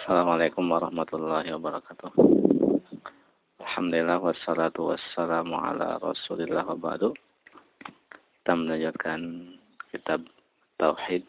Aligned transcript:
Assalamualaikum 0.00 0.64
warahmatullahi 0.64 1.52
wabarakatuh. 1.60 2.08
Alhamdulillah 3.60 4.16
wassalatu 4.16 4.88
wassalamu 4.88 5.60
ala 5.60 6.00
rasulillah 6.00 6.64
wa 6.64 6.72
ba'du. 6.72 7.12
Kita 8.40 8.56
melanjutkan 8.56 9.20
kitab 9.92 10.24
Tauhid. 10.80 11.28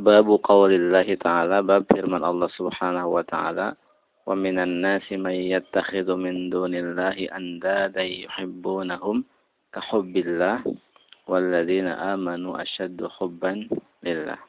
Babu 0.00 0.40
qawlillahi 0.40 1.20
ta'ala, 1.20 1.60
bab 1.60 1.84
firman 1.92 2.24
Allah 2.24 2.48
subhanahu 2.56 3.20
wa 3.20 3.24
ta'ala. 3.28 3.76
Wa 4.24 4.32
minan 4.32 4.80
nasi 4.80 5.20
man 5.20 5.36
yattakhidhu 5.36 6.16
min 6.16 6.48
dunillahi 6.48 7.28
andadan 7.36 8.08
yuhibbunahum 8.08 9.28
kahubbillah. 9.76 10.64
Walladzina 11.28 12.16
amanu 12.16 12.56
ashaddu 12.56 13.12
hubban 13.20 13.68
lillah 14.00 14.40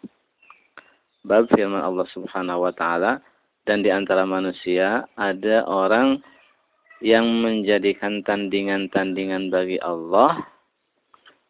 bab 1.24 1.48
firman 1.56 1.80
Allah 1.80 2.08
Subhanahu 2.12 2.68
wa 2.68 2.74
taala 2.76 3.24
dan 3.64 3.80
di 3.80 3.90
antara 3.92 4.28
manusia 4.28 5.08
ada 5.16 5.64
orang 5.64 6.20
yang 7.04 7.28
menjadikan 7.44 8.24
tandingan-tandingan 8.24 9.52
bagi 9.52 9.80
Allah 9.84 10.40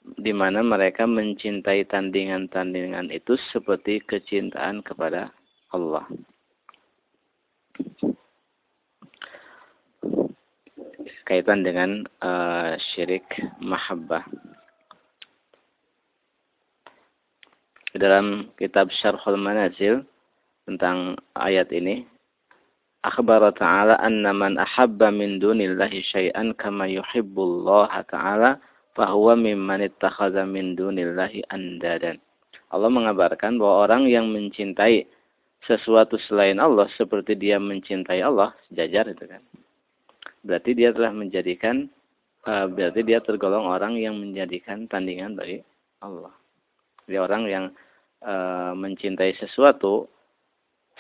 di 0.04 0.34
mana 0.36 0.60
mereka 0.66 1.08
mencintai 1.08 1.88
tandingan-tandingan 1.88 3.14
itu 3.14 3.40
seperti 3.54 4.04
kecintaan 4.04 4.84
kepada 4.84 5.32
Allah. 5.72 6.06
Kaitan 11.24 11.64
dengan 11.64 12.04
uh, 12.20 12.76
syirik 12.94 13.26
mahabbah. 13.64 14.28
Dalam 17.94 18.50
kitab 18.58 18.90
Syarhul 18.90 19.38
Manazil 19.38 20.02
tentang 20.66 21.14
ayat 21.38 21.70
ini 21.70 22.08
akhbara 23.06 23.54
ta'ala 23.54 24.00
anna 24.02 24.34
man 24.34 24.58
ahabba 24.58 25.14
min 25.14 25.38
dunillahi 25.38 26.02
syai'an 26.02 26.58
kama 26.58 26.90
yuhibbullaha 26.90 28.02
ta'ala 28.10 28.58
fahuwa 28.98 29.38
mimman 29.38 29.86
ittakhadha 29.86 30.48
min 30.48 30.74
dunillahi 30.74 31.46
andadan. 31.54 32.18
Allah 32.74 32.90
mengabarkan 32.90 33.62
bahwa 33.62 33.86
orang 33.86 34.10
yang 34.10 34.34
mencintai 34.34 35.06
sesuatu 35.70 36.18
selain 36.26 36.58
Allah 36.58 36.90
seperti 36.98 37.38
dia 37.38 37.62
mencintai 37.62 38.26
Allah 38.26 38.58
sejajar 38.68 39.14
itu 39.14 39.30
kan. 39.30 39.42
Berarti 40.42 40.74
dia 40.74 40.90
telah 40.90 41.14
menjadikan 41.14 41.88
uh, 42.50 42.66
berarti 42.68 43.06
dia 43.06 43.22
tergolong 43.22 43.70
orang 43.70 43.96
yang 44.02 44.18
menjadikan 44.18 44.90
tandingan 44.90 45.38
bagi 45.38 45.62
Allah 46.04 46.34
jadi 47.08 47.18
orang 47.24 47.44
yang 47.50 47.66
e, 48.24 48.34
mencintai 48.78 49.36
sesuatu 49.40 50.08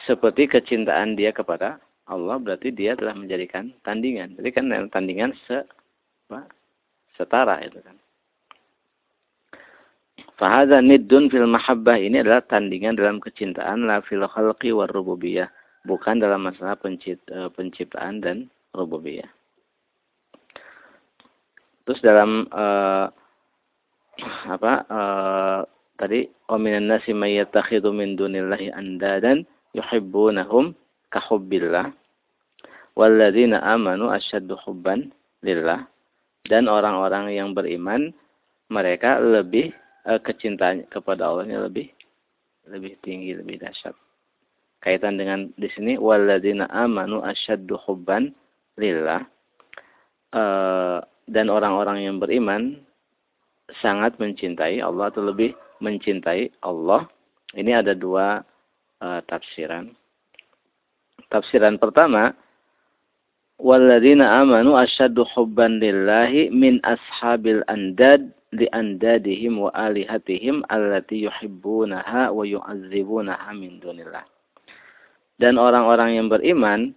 seperti 0.03 0.49
kecintaan 0.49 1.15
dia 1.15 1.31
kepada 1.31 1.79
Allah 2.09 2.35
berarti 2.41 2.75
dia 2.75 2.99
telah 2.99 3.15
menjadikan 3.15 3.71
tandingan. 3.87 4.35
Jadi 4.35 4.49
kan 4.51 4.67
tandingan 4.91 5.31
se 5.47 5.63
apa, 6.27 6.49
setara 7.15 7.63
itu 7.63 7.79
kan. 7.79 7.95
Fahadha 10.35 10.83
niddun 10.83 11.29
fil 11.31 11.47
mahabbah 11.47 11.95
ini 11.95 12.19
adalah 12.19 12.43
tandingan 12.43 12.99
dalam 12.99 13.23
kecintaan 13.23 13.87
la 13.87 14.03
fil 14.03 14.25
khalqi 14.27 14.75
war 14.75 14.89
rububiyah, 14.91 15.47
bukan 15.87 16.19
dalam 16.19 16.43
masalah 16.43 16.75
e, 16.83 17.07
penciptaan 17.53 18.19
dan 18.19 18.51
rububiyah. 18.75 19.29
Terus 21.83 21.99
dalam 21.99 22.47
uh, 22.47 23.11
apa 24.47 24.73
uh, 24.87 25.61
tadi 26.03 26.27
wa 26.51 26.59
minan 26.59 26.91
nasi 26.91 27.15
may 27.15 27.39
min 27.39 28.19
dunillahi 28.19 28.75
andadan 28.75 29.47
yuhibbunahum 29.71 30.75
ka 31.07 31.23
hubbillah 31.31 31.95
walladzina 32.99 33.63
amanu 33.63 34.11
asyaddu 34.11 34.59
hubban 34.67 35.15
lillah. 35.39 35.87
Dan 36.43 36.67
orang-orang 36.67 37.31
yang 37.31 37.55
beriman 37.55 38.11
mereka 38.67 39.15
lebih 39.23 39.71
uh, 40.03 40.19
kecintaan 40.19 40.83
kepada 40.91 41.23
Allah 41.23 41.71
lebih 41.71 41.87
lebih 42.67 42.99
tinggi 42.99 43.31
lebih 43.39 43.63
dahsyat. 43.63 43.95
Kaitan 44.83 45.15
dengan 45.15 45.47
di 45.55 45.71
sini 45.71 45.95
walladzina 45.95 46.67
amanu 46.67 47.23
asyaddu 47.23 47.79
hubban 47.87 48.35
lillah. 48.75 49.23
Uh, 50.35 50.99
dan 51.31 51.47
orang-orang 51.47 52.03
yang 52.03 52.19
beriman 52.19 52.83
sangat 53.79 54.19
mencintai 54.19 54.83
Allah 54.83 55.07
atau 55.07 55.23
lebih 55.23 55.55
mencintai 55.83 56.63
Allah. 56.63 57.03
Ini 57.51 57.83
ada 57.83 57.91
dua 57.91 58.39
uh, 59.03 59.19
tafsiran. 59.27 59.91
Tafsiran 61.27 61.75
pertama, 61.75 62.31
walladzina 63.59 64.39
amanu 64.39 64.79
asyaddu 64.79 65.27
hubban 65.35 65.83
lillahi 65.83 66.49
min 66.49 66.79
ashabil 66.87 67.61
andad 67.67 68.31
li 68.55 68.69
andadihim 68.71 69.59
wa 69.59 69.69
alihatihim 69.75 70.63
allati 70.71 71.25
yuhibbunaha 71.27 72.31
wa 72.31 72.41
yu'azzibunaha 72.47 73.51
min 73.53 73.83
dunillah. 73.83 74.23
Dan 75.41 75.57
orang-orang 75.57 76.17
yang 76.17 76.27
beriman 76.29 76.93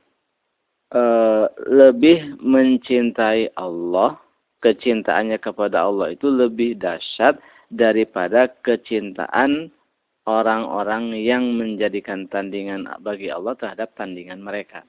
uh, 0.92 1.48
lebih 1.64 2.36
mencintai 2.44 3.56
Allah, 3.56 4.20
kecintaannya 4.60 5.40
kepada 5.40 5.84
Allah 5.84 6.12
itu 6.12 6.28
lebih 6.28 6.76
dahsyat 6.80 7.40
daripada 7.76 8.48
kecintaan 8.64 9.68
orang-orang 10.26 11.14
yang 11.14 11.44
menjadikan 11.54 12.26
tandingan 12.26 12.88
bagi 13.04 13.30
Allah 13.30 13.54
terhadap 13.54 13.94
tandingan 13.94 14.42
mereka. 14.42 14.82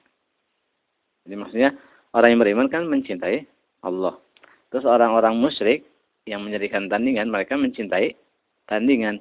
Jadi 1.22 1.34
maksudnya 1.36 1.70
orang 2.16 2.28
yang 2.34 2.40
beriman 2.42 2.68
kan 2.72 2.88
mencintai 2.88 3.44
Allah. 3.84 4.16
Terus 4.72 4.88
orang-orang 4.88 5.36
musyrik 5.36 5.84
yang 6.24 6.42
menjadikan 6.42 6.88
tandingan 6.88 7.28
mereka 7.28 7.54
mencintai 7.54 8.16
tandingan. 8.66 9.20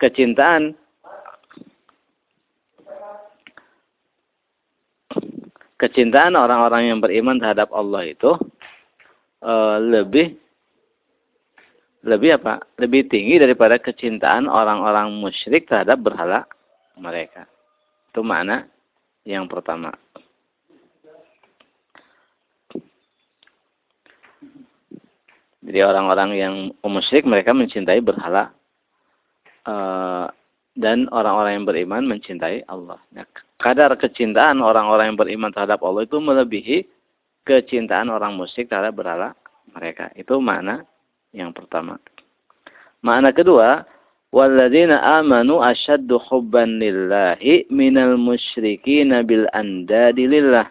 Kecintaan 0.00 0.76
kecintaan 5.76 6.36
orang-orang 6.36 6.88
yang 6.88 6.98
beriman 7.04 7.36
terhadap 7.36 7.68
Allah 7.72 8.08
itu 8.08 8.32
uh, 9.44 9.76
lebih 9.76 10.45
lebih 12.06 12.38
apa? 12.38 12.62
Lebih 12.78 13.10
tinggi 13.10 13.42
daripada 13.42 13.82
kecintaan 13.82 14.46
orang-orang 14.46 15.10
musyrik 15.18 15.66
terhadap 15.66 15.98
berhala 15.98 16.46
mereka. 16.94 17.50
Itu 18.14 18.22
makna 18.22 18.70
yang 19.26 19.50
pertama. 19.50 19.90
Jadi 25.66 25.82
orang-orang 25.82 26.30
yang 26.38 26.54
musyrik 26.86 27.26
mereka 27.26 27.50
mencintai 27.50 27.98
berhala 27.98 28.54
uh, 29.66 30.30
dan 30.78 31.10
orang-orang 31.10 31.58
yang 31.58 31.66
beriman 31.66 32.02
mencintai 32.06 32.62
Allah. 32.70 33.02
Nah, 33.10 33.26
kadar 33.58 33.98
kecintaan 33.98 34.62
orang-orang 34.62 35.10
yang 35.10 35.18
beriman 35.18 35.50
terhadap 35.50 35.82
Allah 35.82 36.06
itu 36.06 36.22
melebihi 36.22 36.86
kecintaan 37.42 38.14
orang 38.14 38.38
musyrik 38.38 38.70
terhadap 38.70 38.94
berhala 38.94 39.34
mereka. 39.74 40.14
Itu 40.14 40.38
mana 40.38 40.86
yang 41.34 41.50
pertama. 41.50 41.98
Makna 43.02 43.30
kedua, 43.30 43.86
walladzina 44.34 44.98
amanu 45.22 45.62
asyaddu 45.62 46.18
hubban 46.26 46.82
lillahi 46.82 47.66
minal 47.70 48.18
musyrikin 48.18 49.14
bil 49.24 49.46
andadi 49.54 50.26
lillah. 50.26 50.68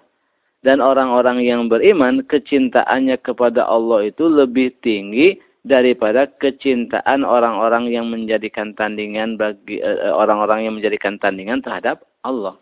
Dan 0.65 0.81
orang-orang 0.81 1.45
yang 1.45 1.69
beriman 1.69 2.25
kecintaannya 2.25 3.21
kepada 3.21 3.69
Allah 3.69 4.09
itu 4.09 4.25
lebih 4.25 4.73
tinggi 4.81 5.37
daripada 5.65 6.29
kecintaan 6.41 7.25
orang-orang 7.25 7.89
yang 7.89 8.09
menjadikan 8.09 8.73
tandingan 8.77 9.37
bagi 9.37 9.81
eh, 9.81 10.13
orang-orang 10.13 10.61
uh, 10.61 10.63
yang 10.69 10.73
menjadikan 10.77 11.17
tandingan 11.17 11.61
terhadap 11.61 12.05
Allah. 12.21 12.57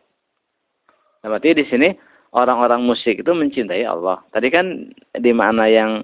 Berarti 1.24 1.56
di 1.56 1.63
sini 1.68 1.89
orang-orang 2.36 2.84
musyrik 2.84 3.24
itu 3.24 3.31
mencintai 3.31 3.84
Allah. 3.88 4.19
Tadi 4.31 4.48
kan 4.51 4.92
di 5.16 5.31
makna 5.31 5.68
yang 5.68 6.04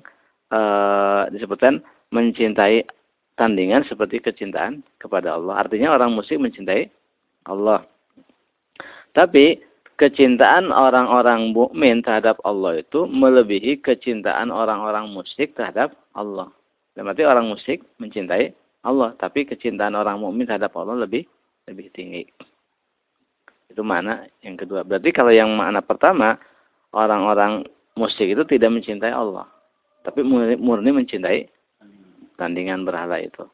disebutkan 1.29 1.85
mencintai 2.09 2.85
tandingan 3.37 3.85
seperti 3.87 4.19
kecintaan 4.19 4.83
kepada 4.99 5.39
Allah. 5.39 5.63
Artinya 5.63 5.95
orang 5.95 6.11
musyrik 6.11 6.43
mencintai 6.43 6.91
Allah. 7.47 7.85
Tapi 9.15 9.61
kecintaan 9.95 10.75
orang-orang 10.75 11.55
mukmin 11.55 12.03
terhadap 12.03 12.39
Allah 12.43 12.83
itu 12.83 13.07
melebihi 13.07 13.79
kecintaan 13.79 14.51
orang-orang 14.51 15.07
musyrik 15.07 15.55
terhadap 15.55 15.95
Allah. 16.11 16.51
Dan 16.93 17.07
berarti 17.07 17.23
orang 17.23 17.47
musyrik 17.47 17.85
mencintai 18.01 18.51
Allah, 18.83 19.15
tapi 19.15 19.47
kecintaan 19.47 19.95
orang 19.95 20.19
mukmin 20.19 20.47
terhadap 20.47 20.75
Allah 20.75 21.03
lebih 21.07 21.23
lebih 21.67 21.91
tinggi. 21.95 22.27
Itu 23.69 23.85
mana 23.85 24.25
yang 24.41 24.57
kedua. 24.57 24.81
Berarti 24.81 25.13
kalau 25.13 25.29
yang 25.29 25.51
makna 25.53 25.79
pertama, 25.85 26.35
orang-orang 26.91 27.63
musyrik 27.93 28.33
itu 28.33 28.43
tidak 28.57 28.73
mencintai 28.73 29.13
Allah 29.13 29.45
tapi 30.09 30.25
murni 30.57 30.89
mencintai 30.89 31.45
tandingan 32.41 32.81
berhala 32.81 33.21
itu. 33.21 33.45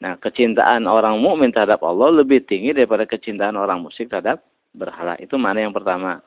Nah, 0.00 0.16
kecintaan 0.16 0.88
orang 0.88 1.20
mukmin 1.20 1.52
terhadap 1.52 1.84
Allah 1.84 2.24
lebih 2.24 2.40
tinggi 2.48 2.72
daripada 2.72 3.04
kecintaan 3.04 3.52
orang 3.60 3.84
musyrik 3.84 4.08
terhadap 4.08 4.40
berhala. 4.72 5.12
Itu 5.20 5.36
mana 5.36 5.60
yang 5.60 5.76
pertama. 5.76 6.24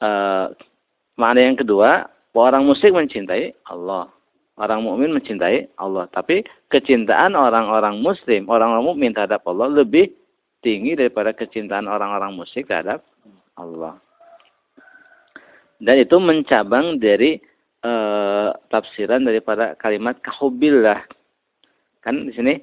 Uh, 0.00 0.48
mana 1.20 1.44
yang 1.44 1.60
kedua, 1.60 2.08
orang 2.32 2.64
musyrik 2.64 2.96
mencintai 2.96 3.52
Allah. 3.68 4.08
Orang 4.56 4.88
mukmin 4.88 5.12
mencintai 5.12 5.68
Allah. 5.76 6.08
Tapi 6.08 6.40
kecintaan 6.72 7.36
orang-orang 7.36 8.00
muslim, 8.00 8.48
orang-orang 8.48 8.84
mukmin 8.84 9.12
terhadap 9.12 9.44
Allah 9.44 9.84
lebih 9.84 10.08
tinggi 10.64 10.96
daripada 10.96 11.36
kecintaan 11.36 11.84
orang-orang 11.84 12.32
musyrik 12.32 12.64
terhadap 12.64 13.04
Allah. 13.60 14.00
Dan 15.80 16.00
itu 16.00 16.16
mencabang 16.16 17.00
dari 17.00 17.40
uh, 17.84 18.52
tafsiran 18.68 19.24
daripada 19.24 19.76
kalimat 19.76 20.18
kahubillah 20.20 21.04
Kan 22.00 22.28
di 22.28 22.32
sini 22.32 22.54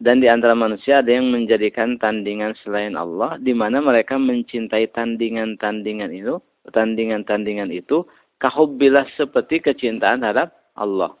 dan 0.00 0.22
di 0.22 0.28
antara 0.30 0.56
manusia 0.56 1.04
ada 1.04 1.12
yang 1.12 1.28
menjadikan 1.28 2.00
tandingan 2.00 2.56
selain 2.64 2.96
Allah 2.96 3.36
di 3.42 3.52
mana 3.52 3.84
mereka 3.84 4.16
mencintai 4.16 4.88
tandingan-tandingan 4.96 6.08
itu, 6.14 6.40
tandingan-tandingan 6.72 7.68
itu 7.68 8.06
kahubbilah 8.40 9.04
seperti 9.18 9.60
kecintaan 9.60 10.24
terhadap 10.24 10.54
Allah. 10.78 11.12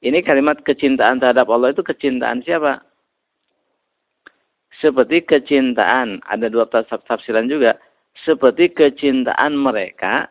Ini 0.00 0.24
kalimat 0.24 0.60
kecintaan 0.64 1.22
terhadap 1.22 1.46
Allah 1.52 1.76
itu 1.76 1.84
kecintaan 1.84 2.42
siapa? 2.42 2.82
Seperti 4.76 5.24
kecintaan, 5.24 6.20
ada 6.28 6.52
dua 6.52 6.68
tafsiran 6.68 7.48
juga. 7.48 7.80
Seperti 8.24 8.72
kecintaan 8.72 9.56
mereka 9.56 10.28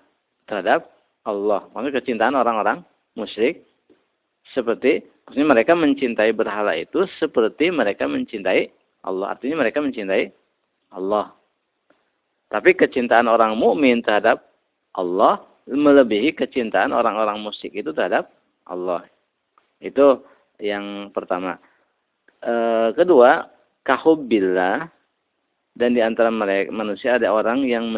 terhadap 0.50 0.90
Allah. 1.25 1.66
Maksudnya 1.74 1.98
kecintaan 2.00 2.36
orang-orang 2.38 2.86
musyrik. 3.18 3.66
Seperti 4.54 5.01
Maksudnya 5.25 5.57
mereka 5.57 5.74
mencintai 5.74 6.31
berhala 6.38 6.77
itu 6.77 7.10
seperti 7.18 7.74
mereka 7.74 8.06
mencintai 8.06 8.69
Allah. 9.01 9.33
Artinya 9.33 9.66
mereka 9.66 9.81
mencintai 9.81 10.30
Allah. 10.94 11.33
Tapi 12.54 12.77
kecintaan 12.77 13.25
orang 13.25 13.57
mukmin 13.57 14.06
terhadap 14.06 14.45
Allah 14.94 15.42
melebihi 15.66 16.38
kecintaan 16.38 16.94
orang-orang 16.94 17.42
musyrik 17.42 17.74
itu 17.74 17.89
terhadap 17.89 18.30
Allah. 18.69 19.01
Itu 19.81 20.22
yang 20.62 21.10
pertama. 21.10 21.57
E, 22.38 22.54
kedua, 22.94 23.50
kahubbillah 23.81 24.86
dan 25.74 25.89
di 25.98 26.06
antara 26.06 26.30
mereka 26.30 26.69
manusia 26.69 27.18
ada 27.18 27.33
orang 27.33 27.66
yang 27.66 27.89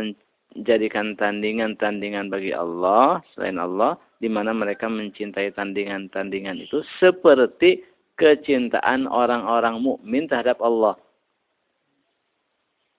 menjadikan 0.56 1.18
tandingan-tandingan 1.20 2.32
bagi 2.32 2.56
Allah 2.56 3.20
selain 3.36 3.60
Allah 3.60 4.00
di 4.18 4.32
mana 4.32 4.56
mereka 4.56 4.88
mencintai 4.90 5.54
tandingan-tandingan 5.54 6.64
itu 6.64 6.82
seperti 6.98 7.84
kecintaan 8.18 9.06
orang-orang 9.06 9.78
mukmin 9.78 10.26
terhadap 10.26 10.58
Allah. 10.60 10.98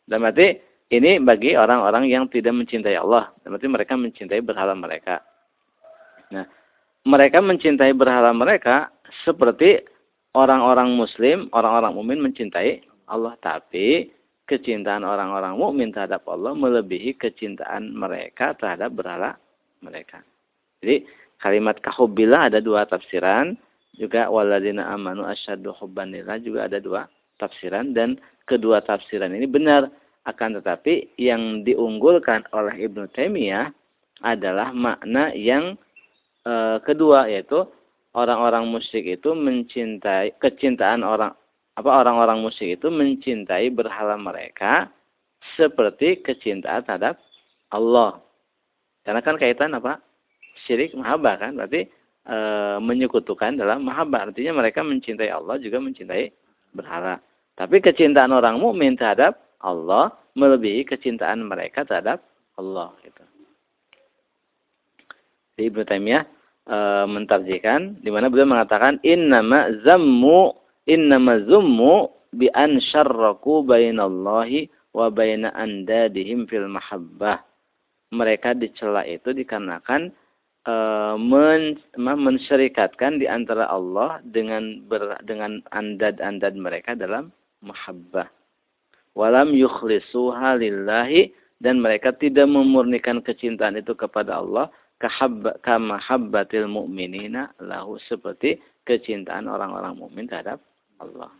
Dan 0.08 0.24
berarti 0.24 0.62
ini 0.88 1.20
bagi 1.20 1.52
orang-orang 1.52 2.08
yang 2.08 2.30
tidak 2.32 2.56
mencintai 2.56 2.96
Allah. 2.96 3.28
Dan 3.42 3.52
berarti 3.52 3.68
mereka 3.68 3.94
mencintai 3.98 4.40
berhala 4.40 4.72
mereka. 4.72 5.20
Nah, 6.32 6.48
mereka 7.04 7.44
mencintai 7.44 7.92
berhala 7.92 8.32
mereka 8.32 8.88
seperti 9.26 9.84
orang-orang 10.32 10.96
muslim, 10.96 11.52
orang-orang 11.52 11.92
mukmin 11.92 12.24
mencintai 12.24 12.80
Allah. 13.10 13.36
Tapi 13.44 14.08
kecintaan 14.48 15.04
orang-orang 15.04 15.60
mukmin 15.60 15.92
terhadap 15.92 16.24
Allah 16.24 16.56
melebihi 16.56 17.20
kecintaan 17.20 17.92
mereka 17.92 18.56
terhadap 18.56 18.96
berhala 18.96 19.36
mereka. 19.84 20.24
Jadi 20.80 21.04
kalimat 21.38 21.76
kahubbillah 21.84 22.50
ada 22.50 22.58
dua 22.64 22.88
tafsiran, 22.88 23.54
juga 23.98 24.30
waladina 24.30 24.88
amanu 24.94 25.26
asyaddu 25.26 25.74
hubbanillah 25.76 26.38
juga 26.40 26.70
ada 26.70 26.78
dua 26.78 27.10
tafsiran 27.42 27.92
dan 27.92 28.16
kedua 28.46 28.80
tafsiran 28.80 29.34
ini 29.34 29.44
benar 29.50 29.90
akan 30.24 30.62
tetapi 30.62 31.18
yang 31.18 31.66
diunggulkan 31.66 32.46
oleh 32.54 32.86
Ibnu 32.86 33.10
Taimiyah 33.10 33.74
adalah 34.22 34.70
makna 34.70 35.34
yang 35.34 35.74
e, 36.46 36.78
kedua 36.86 37.26
yaitu 37.26 37.66
orang-orang 38.14 38.70
musyrik 38.70 39.18
itu 39.18 39.34
mencintai 39.34 40.38
kecintaan 40.38 41.02
orang 41.02 41.34
apa 41.78 41.90
orang-orang 42.02 42.42
musyrik 42.42 42.82
itu 42.82 42.90
mencintai 42.90 43.70
berhala 43.70 44.19
mereka 44.19 44.90
seperti 45.54 46.19
kecintaan 46.26 46.82
terhadap 46.82 47.22
Allah. 47.70 48.19
Karena 49.06 49.22
kan 49.22 49.38
kaitan 49.38 49.78
apa? 49.78 50.02
syirik 50.66 50.94
mahabbah 50.96 51.38
kan 51.38 51.52
berarti 51.54 51.86
e, 52.26 52.36
menyekutukan 52.82 53.54
dalam 53.54 53.86
mahabbah 53.86 54.30
artinya 54.30 54.58
mereka 54.58 54.82
mencintai 54.82 55.30
Allah 55.30 55.60
juga 55.62 55.78
mencintai 55.78 56.34
berhala 56.75 57.22
tapi 57.54 57.78
kecintaan 57.78 58.34
orang 58.34 58.58
mukmin 58.58 58.98
terhadap 58.98 59.38
Allah 59.62 60.14
melebihi 60.34 60.86
kecintaan 60.86 61.46
mereka 61.46 61.86
terhadap 61.86 62.22
Allah 62.58 62.94
gitu. 63.06 63.22
Di 65.58 65.70
Ibnu 65.70 65.82
Taimiyah 65.86 66.25
e, 66.66 66.76
mentarjikan 67.06 68.02
di 68.02 68.10
mana 68.10 68.30
beliau 68.30 68.50
mengatakan 68.50 68.98
innama 69.06 69.70
zammu 69.86 70.54
innama 70.88 71.44
zummu 71.44 72.08
bi 72.32 72.49
an 72.56 72.81
syarraku 72.81 73.62
bainallahi 73.62 74.73
wa 74.96 75.12
baina 75.12 75.52
andadihim 75.55 76.49
fil 76.49 76.67
mahabbah. 76.67 77.44
Mereka 78.08 78.56
dicela 78.56 79.05
itu 79.05 79.37
dikarenakan 79.37 80.11
uh, 80.64 81.14
men, 81.20 81.76
mensyarikatkan 82.00 83.20
di 83.20 83.29
antara 83.29 83.69
Allah 83.69 84.25
dengan 84.25 84.81
ber, 84.88 85.20
dengan 85.29 85.61
andad-andad 85.76 86.56
mereka 86.56 86.96
dalam 86.96 87.29
mahabbah. 87.61 88.32
Walam 89.12 89.52
yukhlisuha 89.52 90.56
lillahi 90.56 91.29
dan 91.61 91.85
mereka 91.85 92.14
tidak 92.17 92.49
memurnikan 92.49 93.20
kecintaan 93.20 93.76
itu 93.76 93.93
kepada 93.93 94.40
Allah 94.40 94.73
kama 95.62 95.99
habbatil 96.02 96.67
mu'minina 96.67 97.55
lahu 97.62 97.99
seperti 98.06 98.58
kecintaan 98.82 99.46
orang-orang 99.46 99.94
mukmin 99.94 100.26
terhadap 100.26 100.58
Allah. 100.98 101.32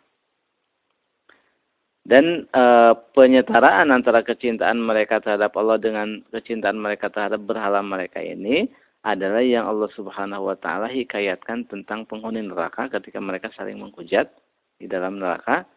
Dan 2.09 2.49
e, 2.49 2.65
penyetaraan 3.13 3.93
antara 3.93 4.25
kecintaan 4.25 4.81
mereka 4.81 5.21
terhadap 5.21 5.53
Allah 5.61 5.77
dengan 5.77 6.25
kecintaan 6.33 6.81
mereka 6.81 7.13
terhadap 7.13 7.45
berhala 7.45 7.85
mereka 7.85 8.25
ini 8.25 8.65
adalah 9.05 9.45
yang 9.45 9.69
Allah 9.69 9.93
Subhanahu 9.93 10.49
wa 10.49 10.57
taala 10.57 10.89
hikayatkan 10.89 11.69
tentang 11.69 12.09
penghuni 12.09 12.43
neraka 12.43 12.89
ketika 12.89 13.21
mereka 13.21 13.53
saling 13.53 13.77
menghujat 13.77 14.33
di 14.81 14.89
dalam 14.89 15.21
neraka. 15.21 15.69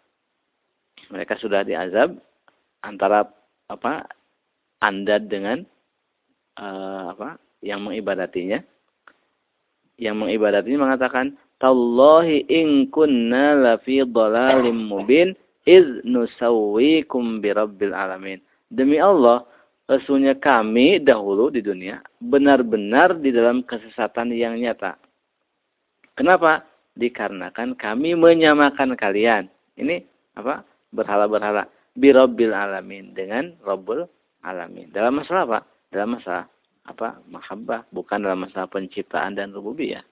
Mereka 1.12 1.36
sudah 1.42 1.68
diazab 1.68 2.16
antara 2.86 3.28
apa? 3.68 4.08
andad 4.82 5.30
dengan 5.30 5.62
uh, 6.58 7.14
apa? 7.14 7.38
yang 7.62 7.86
mengibadatinya. 7.86 8.64
Yang 10.02 10.16
mengibadatinya 10.18 10.80
mengatakan, 10.90 11.38
"Tallahi 11.62 12.50
in 12.50 12.90
kunna 12.90 13.54
lafi 13.54 14.02
dhalalim 14.02 14.90
mubin 14.90 15.38
iz 15.70 15.86
nusawwikum 16.02 17.38
birabbil 17.38 17.94
alamin." 17.94 18.42
Demi 18.74 18.98
Allah, 18.98 19.46
Sesungguhnya 19.92 20.40
kami 20.40 21.04
dahulu 21.04 21.52
di 21.52 21.60
dunia 21.60 22.00
benar-benar 22.24 23.20
di 23.20 23.28
dalam 23.28 23.60
kesesatan 23.68 24.32
yang 24.32 24.56
nyata. 24.56 24.96
Kenapa? 26.16 26.64
Dikarenakan 26.96 27.76
kami 27.76 28.16
menyamakan 28.16 28.96
kalian. 28.96 29.52
Ini 29.76 30.00
apa? 30.40 30.64
Berhala-berhala. 30.96 31.68
Birobbil 31.92 32.56
alamin. 32.56 33.12
Dengan 33.12 33.52
Robbul 33.68 34.08
alamin. 34.48 34.88
Dalam 34.96 35.20
masalah 35.20 35.44
apa? 35.44 35.60
Dalam 35.92 36.16
masalah 36.16 36.46
apa? 36.88 37.20
Mahabbah. 37.28 37.84
Bukan 37.92 38.24
dalam 38.24 38.48
masalah 38.48 38.72
penciptaan 38.72 39.36
dan 39.36 39.52
rububiyah. 39.52 40.08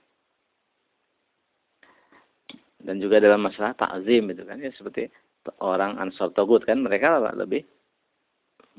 Dan 2.89 2.97
juga 2.97 3.21
dalam 3.21 3.45
masalah 3.45 3.77
takzim 3.77 4.33
itu 4.33 4.41
kan 4.49 4.57
ya 4.57 4.73
seperti 4.73 5.13
orang 5.61 6.01
ansor 6.01 6.33
togut 6.33 6.65
kan 6.65 6.81
mereka 6.81 7.21
lebih 7.37 7.61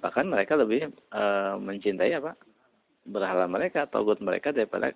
bahkan 0.02 0.26
mereka 0.26 0.59
lebih 0.59 0.90
e, 0.90 1.23
mencintai 1.62 2.19
apa? 2.19 2.35
Berhala 3.07 3.47
mereka 3.47 3.87
togut 3.87 4.19
mereka 4.19 4.50
daripada 4.50 4.90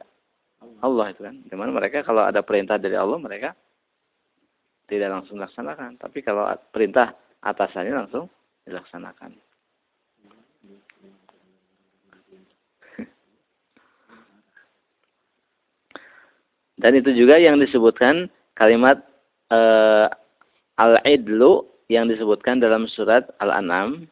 Allah 0.82 1.14
itu 1.14 1.22
kan. 1.22 1.46
Di 1.46 1.54
mana 1.54 1.70
mereka 1.70 2.02
kalau 2.02 2.26
ada 2.26 2.42
perintah 2.42 2.74
dari 2.74 2.98
Allah 2.98 3.22
mereka 3.22 3.54
tidak 4.90 5.14
langsung 5.14 5.38
dilaksanakan. 5.38 5.94
Tapi 6.02 6.18
kalau 6.18 6.50
perintah 6.74 7.14
atasannya 7.38 7.94
langsung 7.94 8.26
dilaksanakan. 8.66 9.30
Dan 16.82 16.98
itu 16.98 17.14
juga 17.14 17.38
yang 17.38 17.62
disebutkan 17.62 18.26
kalimat 18.54 19.02
e, 19.50 19.60
al-idlu 20.80 21.66
yang 21.92 22.08
disebutkan 22.08 22.58
dalam 22.58 22.88
surat 22.90 23.28
Al-An'am 23.38 24.08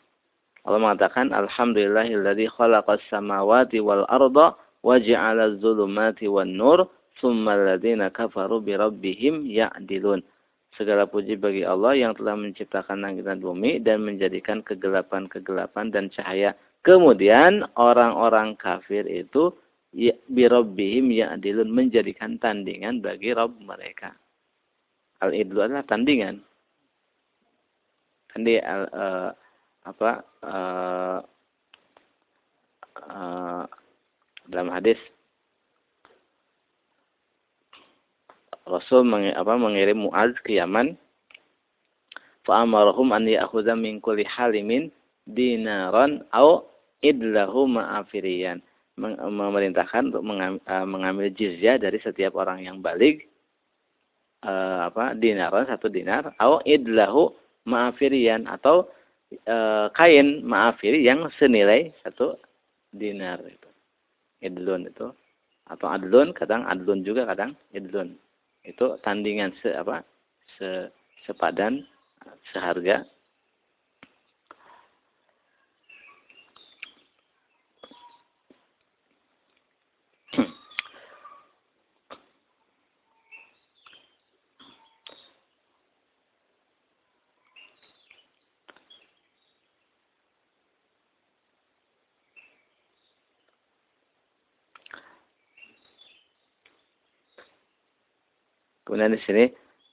Allah 0.63 0.79
mengatakan 0.79 1.35
alhamdulillahilladzi 1.35 2.47
khalaqas 2.55 3.03
samawati 3.11 3.83
wal 3.83 4.07
arda 4.07 4.55
wa 4.87 4.95
ja'ala 4.95 5.51
adh-dhulumati 5.51 6.31
wan 6.31 6.55
nur 6.55 6.87
tsumma 7.19 7.59
alladziina 7.59 8.15
kafaru 8.15 8.63
bi 8.63 8.79
rabbihim 8.79 9.43
ya'dilun. 9.43 10.23
Segala 10.79 11.05
puji 11.05 11.37
bagi 11.37 11.67
Allah 11.67 11.99
yang 11.99 12.17
telah 12.17 12.39
menciptakan 12.39 13.05
langit 13.05 13.29
dan 13.29 13.43
bumi 13.43 13.83
dan 13.83 14.07
menjadikan 14.07 14.63
kegelapan-kegelapan 14.65 15.93
dan 15.93 16.09
cahaya. 16.15 16.57
Kemudian 16.87 17.67
orang-orang 17.77 18.57
kafir 18.57 19.05
itu 19.05 19.53
ya, 19.91 20.15
birobbihim 20.31 21.11
ya'dilun 21.11 21.69
menjadikan 21.69 22.39
tandingan 22.39 23.03
bagi 23.03 23.35
Rob 23.35 23.53
mereka. 23.61 24.15
Al-idlu 25.23 25.63
adalah 25.63 25.87
tandingan. 25.87 26.43
Kan 28.33 28.49
al, 28.49 28.83
uh, 28.91 29.31
apa 29.87 30.11
uh, 30.43 31.19
uh, 33.07 33.65
dalam 34.51 34.69
hadis 34.73 34.99
Rasul 38.67 39.03
meng, 39.03 39.27
apa, 39.35 39.59
mengirim 39.59 40.07
Muaz 40.07 40.33
ke 40.47 40.57
Yaman. 40.57 40.95
Fa'amarahum 42.47 43.15
an 43.15 43.27
ya'khudha 43.27 43.79
min 43.79 44.03
kulli 44.03 44.27
halimin 44.27 44.91
dinaran 45.27 46.23
au 46.35 46.67
idlahu 47.03 47.71
ma'afiriyan. 47.71 48.63
Memerintahkan 48.99 50.13
untuk 50.13 50.23
eh, 50.27 50.87
mengambil 50.87 51.33
jizyah 51.33 51.81
dari 51.81 51.99
setiap 52.03 52.37
orang 52.39 52.63
yang 52.63 52.79
balik 52.85 53.32
uh, 54.45 54.91
apa 54.91 55.15
dinaran 55.19 55.67
satu 55.67 55.89
dinar 55.89 56.35
au 56.39 56.63
idlahu 56.67 57.33
ma'afiriyan 57.67 58.47
atau 58.51 58.91
uh, 59.47 59.87
kain 59.95 60.43
ma'afiri 60.43 61.03
yang 61.03 61.27
senilai 61.39 61.95
satu 62.03 62.37
dinar 62.93 63.41
itu. 63.47 63.69
Idlun 64.43 64.91
itu 64.91 65.07
atau 65.71 65.87
adlun 65.87 66.35
kadang 66.35 66.67
adlun 66.67 67.07
juga 67.07 67.23
kadang 67.23 67.55
idlun 67.71 68.19
itu 68.67 68.99
tandingan 69.07 69.55
se 69.63 69.71
apa 69.71 70.03
se 70.59 70.91
sepadan 71.23 71.87
seharga 72.51 73.07
Kemudian 98.93 99.17
di 99.17 99.25
sini 99.25 99.45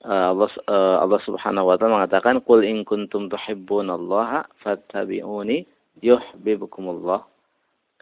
eh, 0.04 0.28
Allah 0.28 0.52
eh, 0.68 0.98
Allah 1.00 1.24
Subhanahu 1.24 1.72
wa 1.72 1.80
taala 1.80 2.04
mengatakan 2.04 2.44
qul 2.44 2.68
in 2.68 2.84
kuntum 2.84 3.32
tuhibbunallaha 3.32 4.44
fattabi'uni 4.60 5.64
yuhibbukumullah. 6.04 7.24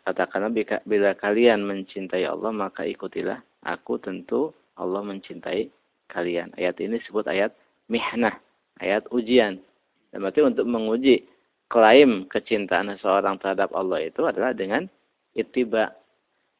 Katakanlah 0.01 0.49
bila 0.89 1.13
kalian 1.13 1.69
mencintai 1.69 2.25
Allah 2.25 2.49
maka 2.49 2.81
ikutilah 2.81 3.37
aku 3.61 4.01
tentu 4.01 4.49
Allah 4.73 5.05
mencintai 5.05 5.69
kalian. 6.09 6.49
Ayat 6.57 6.81
ini 6.81 6.97
disebut 6.97 7.29
ayat 7.29 7.53
mihnah, 7.93 8.33
ayat 8.81 9.05
ujian. 9.13 9.61
Dan 10.09 10.25
berarti 10.25 10.41
untuk 10.41 10.65
menguji 10.65 11.29
klaim 11.69 12.25
kecintaan 12.25 12.89
seorang 12.97 13.37
terhadap 13.37 13.69
Allah 13.77 14.01
itu 14.01 14.25
adalah 14.25 14.49
dengan 14.49 14.89
ittiba. 15.37 15.93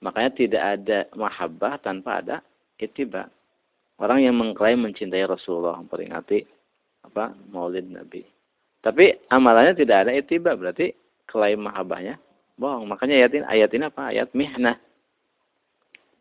Makanya 0.05 0.31
tidak 0.37 0.63
ada 0.77 0.99
mahabbah 1.17 1.81
tanpa 1.81 2.21
ada 2.21 2.37
ittiba. 2.77 3.33
Orang 3.97 4.21
yang 4.21 4.37
mengklaim 4.37 4.85
mencintai 4.85 5.25
Rasulullah 5.25 5.81
memperingati 5.81 6.45
apa 7.01 7.33
Maulid 7.49 7.89
Nabi. 7.89 8.21
Tapi 8.85 9.09
amalannya 9.33 9.73
tidak 9.73 10.05
ada 10.05 10.11
itiba 10.13 10.53
berarti 10.53 10.93
klaim 11.25 11.65
mahabbahnya 11.65 12.21
bohong. 12.61 12.85
Makanya 12.89 13.25
ayat 13.25 13.31
ini 13.33 13.45
ayat 13.45 13.69
ini 13.73 13.83
apa? 13.89 14.01
Ayat 14.13 14.29
mihnah. 14.37 14.77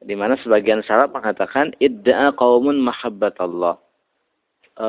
Di 0.01 0.15
mana 0.17 0.37
sebagian 0.41 0.85
salaf 0.85 1.13
mengatakan 1.13 1.73
idda'a 1.81 2.37
qaumun 2.37 2.81
mahabbat 2.81 3.41
Allah. 3.41 3.81
E, 4.77 4.89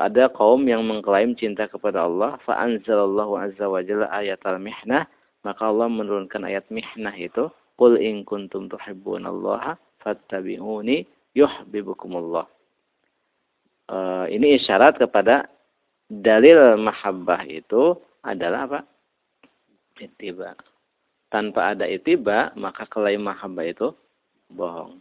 ada 0.00 0.32
kaum 0.32 0.64
yang 0.64 0.80
mengklaim 0.88 1.36
cinta 1.36 1.68
kepada 1.68 2.08
Allah, 2.08 2.40
fa 2.42 2.56
anzalallahu 2.64 3.36
azza 3.36 3.68
wa 3.68 3.84
jalla 3.84 4.08
ayat 4.08 4.40
al-mihnah, 4.48 5.04
maka 5.44 5.62
Allah 5.68 5.92
menurunkan 5.92 6.48
ayat 6.48 6.64
mihnah 6.72 7.12
itu, 7.20 7.52
qul 7.76 8.00
in 8.00 8.24
kuntum 8.24 8.72
tuhibbunallaha 8.72 9.76
fattabi'uni 10.00 11.04
yuhibbukumullah. 11.36 12.48
Uh, 13.86 14.26
ini 14.32 14.56
isyarat 14.56 14.96
kepada 14.96 15.46
dalil 16.08 16.80
mahabbah 16.80 17.44
itu 17.44 18.00
adalah 18.24 18.64
apa? 18.66 18.80
Itiba. 20.00 20.56
Tanpa 21.28 21.76
ada 21.76 21.84
itiba, 21.84 22.50
maka 22.56 22.88
klaim 22.88 23.28
mahabbah 23.28 23.66
itu 23.68 23.92
bohong. 24.48 24.98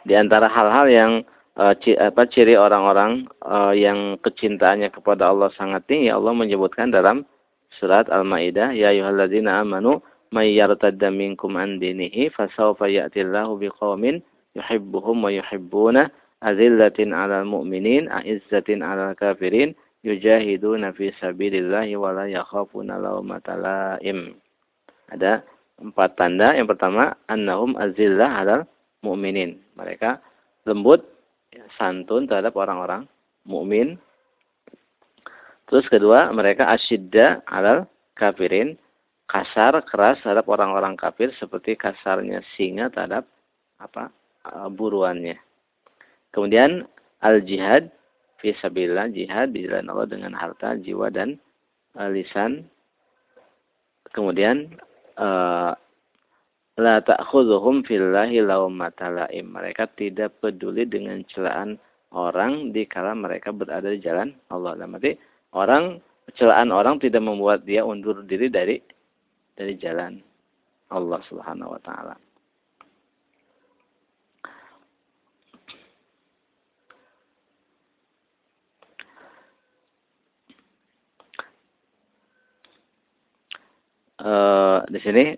Di 0.00 0.16
antara 0.16 0.48
hal-hal 0.50 0.86
yang 0.90 1.12
uh, 1.60 1.76
apa 1.76 2.22
ciri 2.32 2.56
orang-orang 2.56 3.28
uh, 3.44 3.76
yang 3.76 4.16
kecintaannya 4.24 4.88
kepada 4.88 5.28
Allah 5.28 5.52
sangat 5.52 5.84
tinggi 5.84 6.08
Allah 6.08 6.32
menyebutkan 6.32 6.88
dalam 6.88 7.28
surat 7.76 8.08
Al-Maidah 8.08 8.72
ya 8.72 8.96
ayyuhalladzina 8.96 9.60
amanu 9.60 10.00
may 10.32 10.56
yartadda 10.56 11.12
minkum 11.12 11.60
an 11.60 11.76
dinihi 11.76 12.32
fasawfa 12.32 12.88
ya'tillahu 12.88 13.60
biqaumin 13.60 14.24
yuhibbuhum 14.56 15.26
wa 15.26 15.30
yuhibbuna 15.30 16.08
azillatin 16.40 17.12
'alal 17.12 17.44
mu'minin 17.44 18.08
a'izzatin 18.08 18.80
'alal 18.80 19.12
kafirin 19.18 19.76
yujahiduna 20.00 20.96
fi 20.96 21.12
sabilillahi 21.20 21.92
wa 21.98 22.16
la 22.16 22.24
yakhafuna 22.24 22.96
lawmata 22.96 23.58
laim. 23.58 24.32
Ada 25.12 25.44
empat 25.82 26.16
tanda. 26.16 26.56
Yang 26.56 26.78
pertama 26.78 27.18
annahum 27.28 27.76
azillah 27.76 28.30
'alal 28.30 28.62
mu'minin. 29.04 29.60
Mereka 29.76 30.22
lembut 30.64 31.02
ya, 31.02 31.19
santun 31.78 32.30
terhadap 32.30 32.54
orang-orang 32.54 33.06
mukmin. 33.46 33.98
Terus 35.70 35.86
kedua, 35.86 36.30
mereka 36.34 36.66
asyidda 36.70 37.46
alal 37.46 37.86
kafirin, 38.18 38.74
kasar, 39.30 39.78
keras 39.86 40.18
terhadap 40.22 40.50
orang-orang 40.50 40.98
kafir 40.98 41.30
seperti 41.38 41.78
kasarnya 41.78 42.42
singa 42.58 42.90
terhadap 42.90 43.26
apa 43.78 44.10
uh, 44.50 44.66
buruannya. 44.66 45.38
Kemudian 46.34 46.86
al-jihad 47.22 47.90
fisabilillah, 48.42 49.14
jihad 49.14 49.54
di 49.54 49.70
Allah 49.70 50.06
dengan 50.10 50.34
harta, 50.34 50.74
jiwa 50.74 51.10
dan 51.14 51.38
uh, 51.94 52.10
lisan. 52.10 52.66
Kemudian 54.10 54.74
uh, 55.14 55.70
la 56.80 57.04
ta'khudhuhum 57.04 57.84
fillahi 57.84 58.40
laumata 58.40 59.12
laim. 59.12 59.52
Mereka 59.52 59.92
tidak 60.00 60.40
peduli 60.40 60.88
dengan 60.88 61.20
celaan 61.28 61.76
orang 62.16 62.72
di 62.72 62.88
kala 62.88 63.12
mereka 63.12 63.52
berada 63.52 63.92
di 63.92 64.00
jalan 64.00 64.32
Allah. 64.48 64.80
Dan 64.80 64.96
berarti 64.96 65.20
orang 65.52 66.00
celaan 66.34 66.72
orang 66.72 66.96
tidak 66.96 67.20
membuat 67.20 67.68
dia 67.68 67.84
undur 67.84 68.24
diri 68.24 68.48
dari 68.48 68.80
dari 69.52 69.76
jalan 69.76 70.24
Allah 70.88 71.20
Subhanahu 71.28 71.76
wa 71.76 71.82
taala. 71.84 72.16
Uh, 84.20 84.84
di 84.92 85.00
sini 85.00 85.32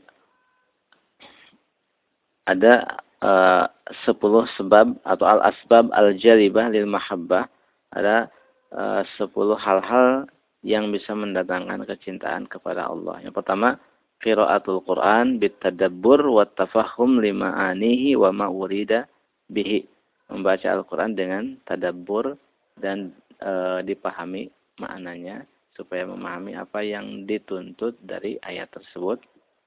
ada 2.52 3.00
uh, 3.24 3.64
sebab 4.06 4.98
atau 5.04 5.26
al-asbab 5.26 5.88
al-jalibah 5.92 6.68
lil 6.68 6.88
mahabbah. 6.88 7.48
Ada 7.92 8.28
uh, 8.72 9.56
hal-hal 9.60 10.28
yang 10.62 10.94
bisa 10.94 11.12
mendatangkan 11.12 11.82
kecintaan 11.84 12.46
kepada 12.46 12.86
Allah. 12.86 13.18
Yang 13.20 13.42
pertama, 13.42 13.76
qiraatul 14.22 14.86
Quran 14.86 15.42
bitadabbur 15.42 16.22
wa 16.30 16.46
tafahum 16.46 17.18
lima'anihi 17.18 18.14
wa 18.14 18.30
ma 18.30 18.46
urida 18.46 19.10
bihi. 19.50 19.84
Membaca 20.30 20.64
Al-Quran 20.70 21.12
dengan 21.12 21.60
tadabbur 21.68 22.38
dan 22.78 23.12
e, 23.36 23.84
dipahami 23.84 24.48
maknanya 24.80 25.44
supaya 25.76 26.08
memahami 26.08 26.56
apa 26.56 26.80
yang 26.80 27.28
dituntut 27.28 27.98
dari 28.00 28.40
ayat 28.40 28.72
tersebut. 28.72 29.20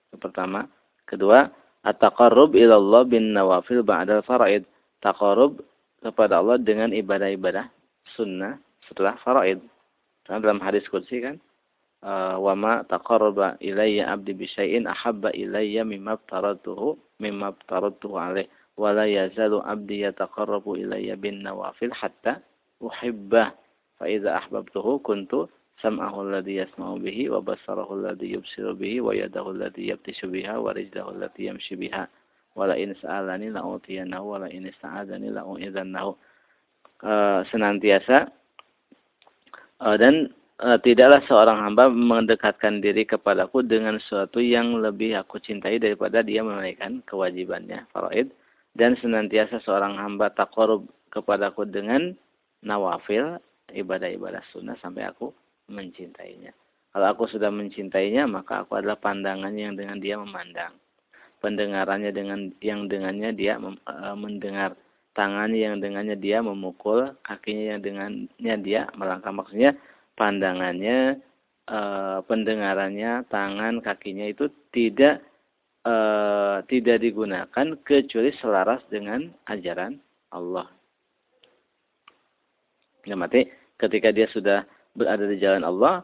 Yang 0.10 0.22
pertama, 0.26 0.66
kedua, 1.06 1.52
At-taqarrub 1.86 2.58
ilallah 2.58 3.06
bin 3.06 3.38
nawafil 3.38 3.86
ba'dal 3.86 4.26
faraid. 4.26 4.66
Taqarrub 5.06 5.62
kepada 6.02 6.42
Allah 6.42 6.58
dengan 6.58 6.90
ibadah-ibadah 6.90 7.70
sunnah 8.18 8.58
setelah 8.90 9.18
faraid. 9.22 9.62
Karena 10.26 10.42
dalam 10.42 10.60
hadis 10.66 10.86
kursi 10.90 11.22
kan, 11.22 11.38
uh, 12.06 12.38
wa 12.42 12.54
ma 12.54 12.74
taqarraba 12.86 13.58
ilayya 13.62 14.10
'abdi 14.10 14.34
bi 14.38 14.46
syai'in 14.50 14.86
ahabba 14.90 15.34
ilayya 15.34 15.82
mimma 15.86 16.18
taradtuhu 16.30 16.98
mimma 17.22 17.58
taradtuhu 17.70 18.16
alaih 18.18 18.50
wa 18.78 18.94
la 18.94 19.06
yazalu 19.10 19.62
'abdi 19.66 20.06
yataqarrabu 20.06 20.78
ilayya 20.78 21.18
bin 21.18 21.42
nawafil 21.42 21.94
hatta 21.94 22.42
uhibbah 22.82 23.54
fa 23.98 24.06
idza 24.06 24.38
ahbabtuhu 24.46 25.02
kuntu 25.02 25.50
sam'ahu 25.86 26.26
alladhi 26.26 26.58
yasma'u 26.58 26.98
bihi 26.98 27.30
wa 27.30 27.46
basarahu 27.46 28.02
alladhi 28.02 28.34
yubsiru 28.34 28.74
bihi 28.74 29.06
wa 29.06 29.14
yadahu 29.14 29.54
alladhi 29.54 29.94
yabtishu 29.94 30.26
biha 30.34 30.58
wa 30.58 30.74
rijlahu 30.74 31.14
allati 31.14 31.46
yamshi 31.46 31.78
biha. 31.78 32.10
Wa 32.58 32.66
la 32.66 32.74
in 32.74 32.98
sa'alani 32.98 33.54
la 33.54 33.62
utiyanahu 33.62 34.34
uh, 37.06 37.40
senantiasa 37.54 38.32
uh, 39.86 39.96
dan 40.02 40.34
uh, 40.66 40.80
tidaklah 40.82 41.22
seorang 41.30 41.62
hamba 41.62 41.94
mendekatkan 41.94 42.82
diri 42.82 43.06
kepadaku 43.06 43.62
dengan 43.62 44.02
sesuatu 44.02 44.42
yang 44.42 44.82
lebih 44.82 45.14
aku 45.22 45.38
cintai 45.38 45.78
daripada 45.78 46.26
dia 46.26 46.42
menunaikan 46.42 47.06
kewajibannya 47.06 47.86
faraid. 47.94 48.34
Dan 48.74 48.98
senantiasa 48.98 49.62
seorang 49.62 49.96
hamba 50.02 50.34
takorub 50.34 50.90
kepadaku 51.14 51.64
dengan 51.70 52.18
nawafil 52.66 53.38
ibadah-ibadah 53.72 54.44
sunnah 54.52 54.76
sampai 54.84 55.08
aku 55.08 55.32
mencintainya. 55.70 56.54
Kalau 56.96 57.12
aku 57.12 57.28
sudah 57.28 57.52
mencintainya, 57.52 58.24
maka 58.24 58.64
aku 58.64 58.80
adalah 58.80 58.96
pandangannya 58.96 59.68
yang 59.68 59.76
dengan 59.76 60.00
dia 60.00 60.16
memandang. 60.16 60.74
Pendengarannya 61.44 62.12
dengan 62.16 62.56
yang 62.64 62.88
dengannya 62.88 63.36
dia 63.36 63.60
e, 63.60 63.96
mendengar. 64.16 64.80
Tangannya 65.12 65.60
yang 65.60 65.78
dengannya 65.84 66.16
dia 66.16 66.40
memukul, 66.40 67.12
kakinya 67.28 67.76
yang 67.76 67.82
dengannya 67.84 68.56
dia 68.64 68.88
melangkah. 68.96 69.36
Maksudnya 69.36 69.76
pandangannya, 70.16 71.20
e, 71.68 71.80
pendengarannya, 72.24 73.28
tangan, 73.28 73.84
kakinya 73.84 74.32
itu 74.32 74.48
tidak 74.72 75.20
e, 75.84 75.96
tidak 76.72 77.04
digunakan 77.04 77.68
kecuali 77.84 78.32
selaras 78.40 78.80
dengan 78.88 79.36
ajaran 79.52 80.00
Allah. 80.32 80.72
Ya 83.04 83.20
mati 83.20 83.52
ketika 83.76 84.16
dia 84.16 84.32
sudah 84.32 84.64
berada 84.96 85.28
di 85.28 85.38
jalan 85.38 85.68
Allah, 85.68 86.02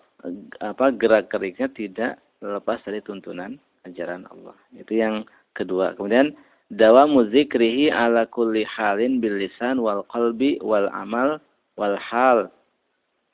apa 0.61 0.93
gerak 0.93 1.31
geriknya 1.31 1.67
tidak 1.71 2.13
lepas 2.43 2.83
dari 2.85 3.01
tuntunan 3.01 3.57
ajaran 3.87 4.27
Allah. 4.29 4.53
Itu 4.77 4.93
yang 4.93 5.25
kedua. 5.57 5.97
Kemudian 5.97 6.35
dawa 6.69 7.09
muzikrihi 7.09 7.89
ala 7.89 8.27
kulli 8.29 8.67
halin 8.67 9.23
bil 9.23 9.39
lisan 9.41 9.81
wal 9.81 10.05
qalbi 10.11 10.61
wal 10.61 10.91
amal 10.93 11.41
wal 11.79 11.97
hal 11.97 12.51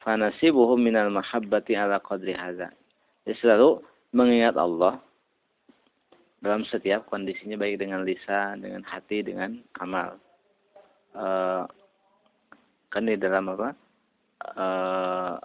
fanasibuhu 0.06 0.80
minal 0.80 1.12
mahabbati 1.12 1.76
ala 1.76 2.00
qadri 2.00 2.32
hadza. 2.32 2.72
Selalu 3.28 3.84
mengingat 4.16 4.56
Allah 4.56 5.04
dalam 6.40 6.64
setiap 6.70 7.10
kondisinya 7.12 7.60
baik 7.60 7.82
dengan 7.82 8.08
lisan, 8.08 8.64
dengan 8.64 8.86
hati, 8.88 9.26
dengan 9.26 9.60
amal. 9.84 10.16
Uh, 11.18 11.68
kan 12.88 13.04
di 13.04 13.20
dalam 13.20 13.52
apa? 13.52 13.76
Uh, 14.44 15.36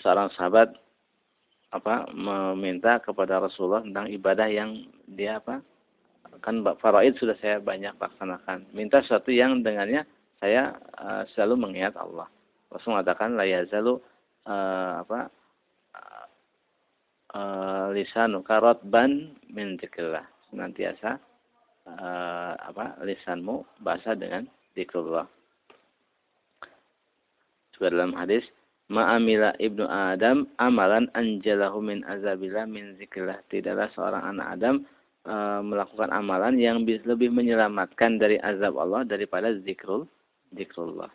seorang 0.00 0.28
sahabat 0.34 0.74
apa 1.68 2.08
meminta 2.16 2.96
kepada 3.04 3.44
Rasulullah 3.44 3.84
tentang 3.84 4.08
ibadah 4.08 4.48
yang 4.48 4.88
dia 5.04 5.36
apa 5.36 5.60
kan 6.40 6.64
faraid 6.80 7.18
sudah 7.18 7.36
saya 7.42 7.58
banyak 7.58 7.92
laksanakan. 7.98 8.64
Minta 8.72 9.02
sesuatu 9.04 9.34
yang 9.34 9.60
dengannya 9.60 10.06
saya 10.38 10.76
uh, 10.96 11.26
selalu 11.34 11.68
mengingat 11.68 11.98
Allah. 11.98 12.30
Rasul 12.68 12.94
mengatakan 12.94 13.34
la 13.34 13.44
yazalu 13.48 13.98
uh, 14.46 15.02
apa 15.02 15.20
uh, 17.34 17.86
lisanu 17.92 18.44
ban 18.88 19.34
min 19.48 19.76
zikrillah 19.80 20.24
senantiasa 20.48 21.20
uh, 21.88 22.52
apa 22.56 23.00
lisanmu 23.04 23.64
basah 23.80 24.16
dengan 24.16 24.48
zikrullah 24.76 25.28
juga 27.78 27.94
dalam 27.94 28.10
hadis 28.18 28.42
ma'amila 28.90 29.54
ibnu 29.62 29.86
Adam 29.86 30.50
amalan 30.58 31.06
anjalahu 31.14 31.78
min 31.78 32.02
azabillah 32.08 32.66
min 32.66 32.98
zikrillah. 32.98 33.38
Tidaklah 33.52 33.88
seorang 33.94 34.24
anak 34.34 34.46
Adam 34.58 34.74
e, 35.22 35.34
melakukan 35.62 36.10
amalan 36.10 36.58
yang 36.58 36.82
lebih 36.82 37.30
menyelamatkan 37.30 38.18
dari 38.18 38.40
azab 38.42 38.80
Allah 38.80 39.06
daripada 39.06 39.54
zikrul 39.62 40.08
zikrullah. 40.56 41.12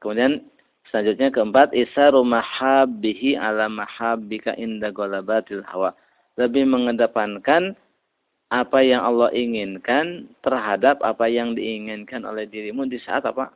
Kemudian 0.00 0.40
selanjutnya 0.88 1.28
keempat 1.28 1.76
isaru 1.76 2.24
mahabbihi 2.24 3.36
ala 3.36 3.68
mahabbika 3.68 4.56
inda 4.56 4.88
golabatil 4.88 5.60
hawa. 5.68 5.92
Lebih 6.40 6.64
mengedepankan 6.64 7.76
apa 8.48 8.80
yang 8.80 9.04
Allah 9.04 9.28
inginkan 9.36 10.26
terhadap 10.40 10.98
apa 11.04 11.28
yang 11.28 11.52
diinginkan 11.52 12.24
oleh 12.24 12.48
dirimu 12.48 12.88
di 12.88 12.96
saat 13.02 13.28
apa? 13.28 13.52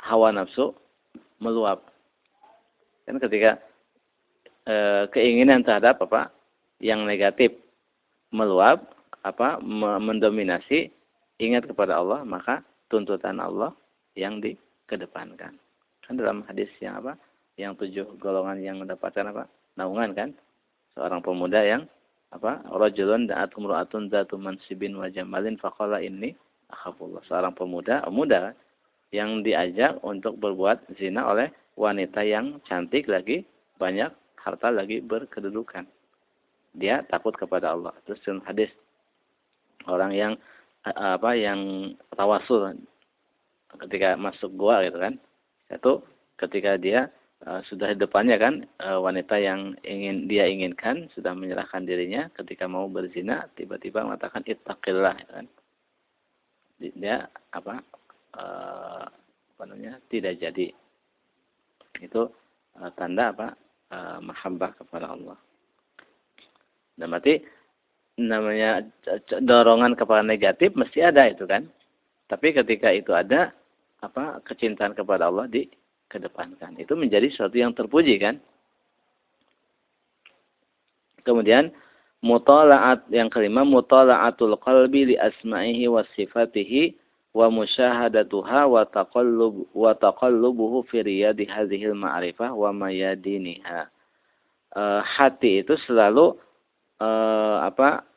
Hawa 0.00 0.32
nafsu 0.32 0.72
meluap. 1.40 1.84
Kan 3.04 3.20
ketika 3.22 3.60
e, 4.66 5.06
keinginan 5.14 5.62
terhadap 5.62 6.00
apa 6.02 6.32
yang 6.82 7.06
negatif 7.06 7.54
meluap, 8.34 8.82
apa 9.22 9.58
mendominasi, 10.02 10.90
ingat 11.40 11.66
kepada 11.66 11.98
Allah, 11.98 12.22
maka 12.26 12.60
tuntutan 12.92 13.38
Allah 13.40 13.72
yang 14.18 14.42
dikedepankan. 14.42 15.56
Kan 16.04 16.14
dalam 16.18 16.46
hadis 16.46 16.70
yang 16.78 17.02
apa? 17.02 17.18
Yang 17.56 17.86
tujuh 17.86 18.06
golongan 18.20 18.60
yang 18.60 18.78
mendapatkan 18.82 19.32
apa? 19.32 19.48
Naungan 19.80 20.12
kan? 20.12 20.28
Seorang 20.94 21.20
pemuda 21.24 21.60
yang 21.64 21.82
apa? 22.30 22.62
Rajulun 22.68 23.28
da'at 23.28 23.52
umru'atun 23.56 24.12
zatu 24.12 24.36
mansibin 24.36 24.96
wa 24.96 25.08
jamalin 25.08 25.56
faqala 25.56 26.00
inni 26.04 26.36
akhafullah. 26.70 27.24
Seorang 27.26 27.56
pemuda, 27.56 28.04
pemuda 28.04 28.52
yang 29.14 29.46
diajak 29.46 30.02
untuk 30.02 30.38
berbuat 30.42 30.98
zina 30.98 31.26
oleh 31.30 31.48
wanita 31.78 32.24
yang 32.26 32.58
cantik 32.66 33.06
lagi, 33.06 33.46
banyak 33.78 34.10
harta 34.40 34.68
lagi 34.72 35.02
berkedudukan. 35.02 35.86
Dia 36.76 37.04
takut 37.08 37.32
kepada 37.34 37.72
Allah. 37.72 37.94
Terus 38.04 38.20
dalam 38.24 38.42
hadis 38.44 38.70
orang 39.88 40.12
yang 40.12 40.32
apa 40.86 41.34
yang 41.34 41.92
tawasul 42.14 42.78
ketika 43.86 44.14
masuk 44.14 44.52
gua 44.54 44.84
gitu 44.86 44.98
kan. 45.00 45.14
Itu 45.66 45.92
ketika 46.38 46.78
dia 46.78 47.10
uh, 47.44 47.60
sudah 47.66 47.96
depannya 47.96 48.36
kan 48.38 48.54
uh, 48.84 49.02
wanita 49.02 49.34
yang 49.40 49.74
ingin 49.82 50.30
dia 50.30 50.46
inginkan 50.46 51.10
sudah 51.16 51.34
menyerahkan 51.34 51.82
dirinya 51.82 52.30
ketika 52.38 52.70
mau 52.70 52.86
berzina 52.86 53.50
tiba-tiba 53.58 54.06
mengatakan 54.06 54.46
ittaqillah 54.46 55.14
gitu 55.20 55.32
kan. 55.32 55.46
Dia 56.76 57.16
apa 57.56 57.80
uh, 58.36 59.04
apa 59.08 59.62
namanya 59.64 59.98
tidak 60.12 60.38
jadi. 60.38 60.70
Itu 62.00 62.28
uh, 62.76 62.90
tanda 62.94 63.32
apa? 63.32 63.48
Uh, 63.86 64.18
mahabbah 64.20 64.74
kepada 64.76 65.14
Allah. 65.14 65.38
Dan 66.96 67.12
berarti 67.12 67.44
namanya 68.16 68.80
dorongan 69.44 69.92
kepada 69.92 70.24
negatif 70.24 70.72
mesti 70.72 71.04
ada 71.04 71.28
itu 71.28 71.44
kan? 71.44 71.68
Tapi 72.26 72.56
ketika 72.56 72.90
itu 72.90 73.12
ada 73.12 73.52
apa 74.00 74.40
kecintaan 74.44 74.96
kepada 74.96 75.28
Allah 75.28 75.46
di 75.46 75.68
kedepankan 76.08 76.76
itu 76.80 76.96
menjadi 76.96 77.28
sesuatu 77.30 77.56
yang 77.56 77.76
terpuji 77.76 78.16
kan? 78.18 78.40
Kemudian 81.22 81.74
mutala'at 82.24 83.06
yang 83.12 83.28
kelima 83.28 83.62
mutala'atul 83.62 84.56
qalbi 84.62 85.14
li 85.14 85.16
asma'ihi 85.20 85.86
wa 85.90 86.02
sifatihi 86.16 86.96
wa 87.36 87.52
musyahadatuha 87.52 88.64
wa 88.64 88.88
taqallub 88.88 89.68
wa 89.76 89.92
taqallubuhu 89.92 90.88
fi 90.88 91.04
riyadi 91.04 91.44
hadhil 91.44 91.92
ma'rifah 91.92 92.56
wa 92.56 92.72
mayadiniha. 92.72 93.92
Uh, 94.72 95.04
hati 95.04 95.60
itu 95.60 95.76
selalu 95.84 96.32
uh, 97.00 97.60
apa 97.68 98.08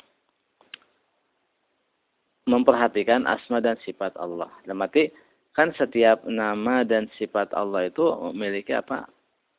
memperhatikan 2.48 3.28
asma 3.28 3.60
dan 3.60 3.76
sifat 3.84 4.16
Allah. 4.16 4.48
Dalam 4.64 4.88
arti 4.88 5.12
kan 5.52 5.76
setiap 5.76 6.24
nama 6.24 6.88
dan 6.88 7.12
sifat 7.20 7.52
Allah 7.52 7.92
itu 7.92 8.04
memiliki 8.32 8.72
apa? 8.72 9.04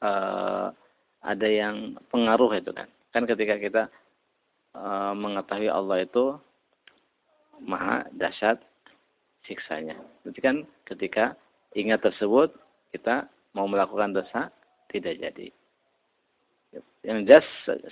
Uh, 0.01 0.73
ada 1.21 1.45
yang 1.45 2.01
pengaruh 2.09 2.57
itu 2.57 2.73
kan. 2.73 2.89
Kan 3.13 3.29
ketika 3.29 3.61
kita 3.61 3.83
uh, 4.73 5.13
mengetahui 5.13 5.69
Allah 5.69 6.01
itu 6.01 6.41
maha 7.61 8.09
dahsyat, 8.17 8.57
siksanya. 9.47 9.97
Berarti 10.25 10.41
kan 10.41 10.57
ketika 10.89 11.25
ingat 11.77 12.03
tersebut 12.03 12.53
kita 12.91 13.31
mau 13.55 13.67
melakukan 13.71 14.15
dosa 14.15 14.51
tidak 14.91 15.19
jadi. 15.23 15.49
Yang 17.01 17.19
jelas 17.25 17.47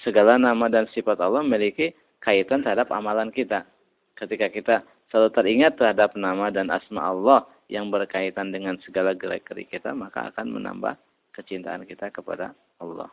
segala 0.04 0.36
nama 0.36 0.68
dan 0.68 0.84
sifat 0.92 1.18
Allah 1.22 1.40
memiliki 1.40 1.96
kaitan 2.20 2.60
terhadap 2.60 2.92
amalan 2.92 3.32
kita. 3.32 3.64
Ketika 4.18 4.50
kita 4.50 4.76
selalu 5.08 5.30
teringat 5.32 5.80
terhadap 5.80 6.12
nama 6.18 6.52
dan 6.52 6.68
asma 6.68 7.08
Allah 7.08 7.46
yang 7.72 7.88
berkaitan 7.88 8.52
dengan 8.52 8.76
segala 8.84 9.16
gerak-gerik 9.16 9.72
kita, 9.72 9.94
maka 9.96 10.28
akan 10.34 10.60
menambah 10.60 10.98
kecintaan 11.32 11.86
kita 11.86 12.10
kepada 12.12 12.52
Allah. 12.82 13.08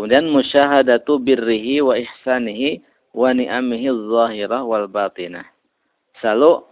Kemudian 0.00 0.32
musyahadatu 0.32 1.20
birrihi 1.20 1.84
wa 1.84 1.92
ihsanihi 1.92 2.80
wa 3.14 3.30
ni'amihi 3.34 3.88
zahirah 3.90 4.62
wal 4.62 4.86
batinah. 4.86 5.46
Selalu 6.20 6.62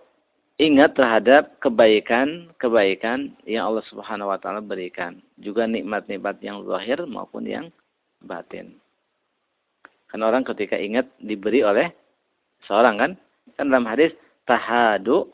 ingat 0.58 0.98
terhadap 0.98 1.56
kebaikan-kebaikan 1.62 3.32
yang 3.46 3.70
Allah 3.70 3.84
Subhanahu 3.86 4.30
wa 4.30 4.38
taala 4.38 4.62
berikan, 4.62 5.22
juga 5.38 5.64
nikmat-nikmat 5.64 6.42
yang 6.42 6.66
zahir 6.66 6.98
maupun 7.06 7.46
yang 7.46 7.66
batin. 8.26 8.74
Kan 10.08 10.24
orang 10.24 10.42
ketika 10.42 10.74
ingat 10.74 11.06
diberi 11.22 11.62
oleh 11.62 11.92
seorang 12.66 12.96
kan, 12.98 13.10
kan 13.54 13.66
dalam 13.70 13.86
hadis 13.86 14.10
tahadu 14.48 15.30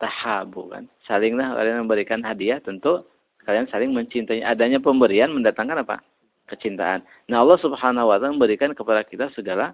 tahabu 0.00 0.70
kan. 0.70 0.88
Salinglah 1.04 1.54
kalian 1.54 1.84
memberikan 1.84 2.20
hadiah 2.22 2.62
tentu 2.62 3.04
kalian 3.44 3.68
saling 3.68 3.92
mencintai. 3.92 4.40
Adanya 4.40 4.80
pemberian 4.80 5.34
mendatangkan 5.34 5.84
apa? 5.84 5.98
kecintaan. 6.44 7.00
Nah 7.28 7.40
Allah 7.40 7.56
subhanahu 7.56 8.12
wa 8.12 8.20
ta'ala 8.20 8.36
memberikan 8.36 8.76
kepada 8.76 9.00
kita 9.04 9.32
segala 9.32 9.72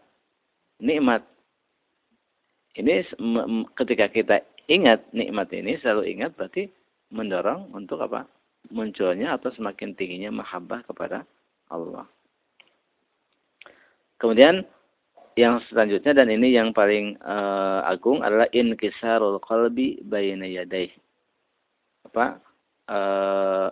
nikmat. 0.81 1.23
Ini 2.75 3.05
ketika 3.77 4.07
kita 4.09 4.37
ingat 4.67 5.05
nikmat 5.13 5.53
ini, 5.53 5.77
selalu 5.79 6.11
ingat 6.17 6.35
berarti 6.35 6.71
mendorong 7.13 7.71
untuk 7.77 8.01
apa? 8.01 8.27
Munculnya 8.71 9.41
atau 9.41 9.49
semakin 9.57 9.97
tingginya 9.97 10.31
mahabbah 10.45 10.85
kepada 10.85 11.25
Allah. 11.73 12.05
Kemudian 14.21 14.69
yang 15.39 15.65
selanjutnya 15.73 16.13
dan 16.13 16.29
ini 16.29 16.53
yang 16.53 16.77
paling 16.77 17.17
uh, 17.25 17.81
agung 17.89 18.21
adalah 18.21 18.45
inkisarul 18.53 19.41
qalbi 19.41 19.97
bayna 20.05 20.45
yadaih. 20.45 20.93
Apa? 22.05 22.37
Uh, 22.91 23.69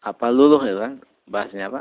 apa 0.00 0.26
luluh 0.32 0.64
ya 0.64 0.74
kan? 0.80 0.92
bahasnya 1.28 1.68
apa? 1.68 1.80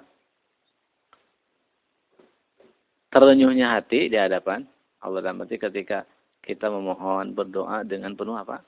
Terenyuhnya 3.09 3.73
hati 3.73 4.05
di 4.05 4.17
hadapan 4.17 4.69
Allah 5.01 5.25
dan 5.25 5.41
berarti 5.41 5.57
ketika 5.57 6.05
kita 6.45 6.69
memohon 6.69 7.33
berdoa 7.33 7.81
dengan 7.81 8.13
penuh 8.13 8.37
apa? 8.37 8.61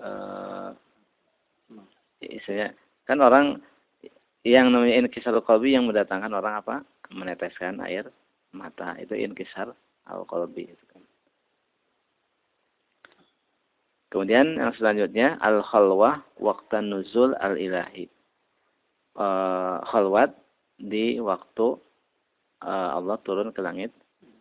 Uh, 0.00 0.70
istilahnya 2.22 2.76
kan 3.04 3.18
orang 3.20 3.46
yang 4.46 4.72
namanya 4.72 5.04
inkisar 5.04 5.36
qalbi 5.44 5.76
yang 5.76 5.88
mendatangkan 5.88 6.32
orang 6.32 6.54
apa? 6.62 6.76
meneteskan 7.10 7.82
air 7.82 8.06
mata 8.54 8.94
itu 9.02 9.18
inkisar 9.18 9.74
al 10.06 10.22
qalbi 10.30 10.70
itu 10.70 10.84
kan. 10.94 11.02
Kemudian 14.14 14.58
yang 14.58 14.70
selanjutnya 14.78 15.42
al 15.42 15.58
khalwah 15.66 16.22
waqtan 16.38 16.86
nuzul 16.86 17.34
al 17.42 17.58
ilahi 17.58 18.06
uh, 19.18 19.82
khalwat 19.90 20.38
di 20.78 21.18
waktu 21.18 21.78
Allah 22.60 23.16
turun 23.24 23.52
ke 23.52 23.60
langit 23.64 23.92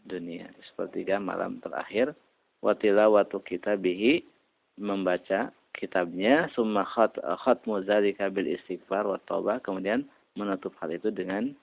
dunia. 0.07 0.49
Sepertiga 0.71 1.19
malam 1.19 1.59
terakhir. 1.63 2.15
Watila 2.59 3.07
watu 3.07 3.39
kita 3.39 3.79
bihi 3.79 4.27
membaca 4.75 5.51
kitabnya 5.71 6.51
summa 6.51 6.83
khat 6.83 7.15
khatmu 7.15 7.87
dzalika 7.87 8.27
bil 8.27 8.47
istighfar 8.51 9.07
wa 9.07 9.15
taubah 9.23 9.63
kemudian 9.63 10.03
menutup 10.35 10.75
hal 10.83 10.91
itu 10.91 11.07
dengan 11.07 11.55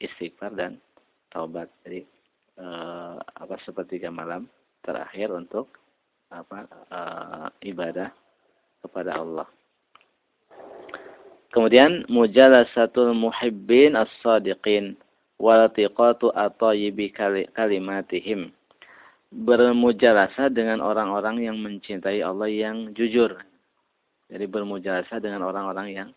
istighfar 0.00 0.56
dan 0.56 0.80
taubat. 1.28 1.68
Jadi 1.84 2.08
uh, 2.56 3.20
apa 3.20 3.60
sepertiga 3.64 4.08
malam 4.08 4.48
terakhir 4.80 5.28
untuk 5.32 5.68
apa 6.32 6.64
uh, 6.92 7.48
ibadah 7.64 8.08
kepada 8.84 9.20
Allah. 9.20 9.48
Kemudian 11.48 12.04
mujalasatul 12.12 13.16
muhibbin 13.16 13.96
as-sadiqin 13.96 15.00
walatiqatu 15.38 16.34
atayibi 16.34 17.14
kalimatihim. 17.54 18.50
Bermujalasa 19.28 20.48
dengan 20.48 20.80
orang-orang 20.80 21.44
yang 21.44 21.56
mencintai 21.60 22.24
Allah 22.24 22.48
yang 22.48 22.92
jujur. 22.96 23.36
Jadi 24.28 24.44
bermujalasa 24.44 25.20
dengan 25.20 25.44
orang-orang 25.48 25.88
yang 25.92 26.10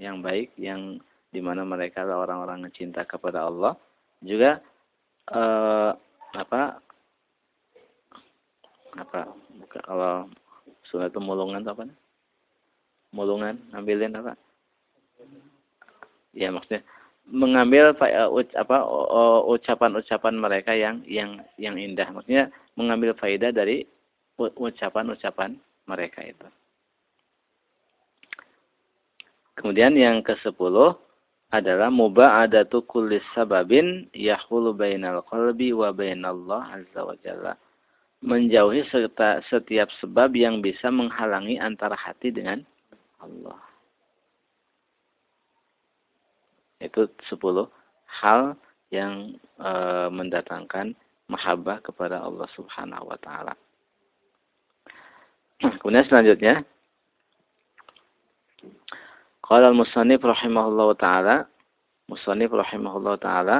yang 0.00 0.24
baik, 0.24 0.52
yang 0.56 1.00
di 1.32 1.40
mana 1.40 1.64
mereka 1.64 2.04
adalah 2.04 2.28
orang-orang 2.28 2.64
yang 2.68 2.72
cinta 2.72 3.04
kepada 3.04 3.48
Allah. 3.48 3.76
Juga 4.20 4.60
eh, 5.32 5.90
apa 6.32 6.62
apa 8.92 9.20
kalau 9.84 10.28
sunat 10.88 11.12
itu 11.12 11.20
mulungan 11.20 11.64
apa? 11.64 11.88
Mulungan, 13.12 13.60
ambilin 13.76 14.16
apa? 14.16 14.36
ya 16.32 16.48
maksudnya 16.48 16.80
mengambil 17.28 17.94
uh, 17.94 18.30
apa 18.58 18.78
ucapan-ucapan 19.46 20.34
mereka 20.34 20.72
yang 20.74 21.02
yang 21.06 21.38
yang 21.56 21.78
indah. 21.78 22.08
Maksudnya 22.10 22.50
mengambil 22.74 23.14
faedah 23.14 23.54
dari 23.54 23.86
ucapan-ucapan 24.38 25.54
mereka 25.86 26.20
itu. 26.26 26.48
Kemudian 29.54 29.94
yang 29.94 30.24
ke 30.24 30.34
sepuluh 30.40 30.96
adalah 31.52 31.92
muba'adatu 31.92 32.88
kulli 32.88 33.20
sababin 33.36 34.08
yahulu 34.16 34.72
bainal 34.72 35.20
qalbi 35.28 35.70
wa 35.76 35.92
bainallah 35.92 36.80
azza 36.80 37.00
wa 37.04 37.14
jalla. 37.20 37.54
Menjauhi 38.22 38.86
serta 38.88 39.42
setiap 39.50 39.90
sebab 39.98 40.32
yang 40.38 40.62
bisa 40.62 40.88
menghalangi 40.88 41.58
antara 41.58 41.98
hati 41.98 42.30
dengan 42.30 42.62
Allah 43.18 43.71
Itu 46.82 47.08
sepuluh 47.30 47.70
hal 48.10 48.58
yang 48.92 49.38
e, 49.56 49.72
mendatangkan 50.12 50.92
mahabbah 51.30 51.80
kepada 51.80 52.20
Allah 52.20 52.44
Subhanahu 52.52 53.08
wa 53.08 53.18
taala. 53.22 53.54
Kemudian 55.80 56.04
selanjutnya 56.10 56.66
Qala 59.42 59.68
al-musannif 59.68 60.22
rahimahullah 60.22 60.88
taala 60.96 61.36
musannif 62.08 62.52
rahimahullah 62.52 63.16
taala 63.18 63.56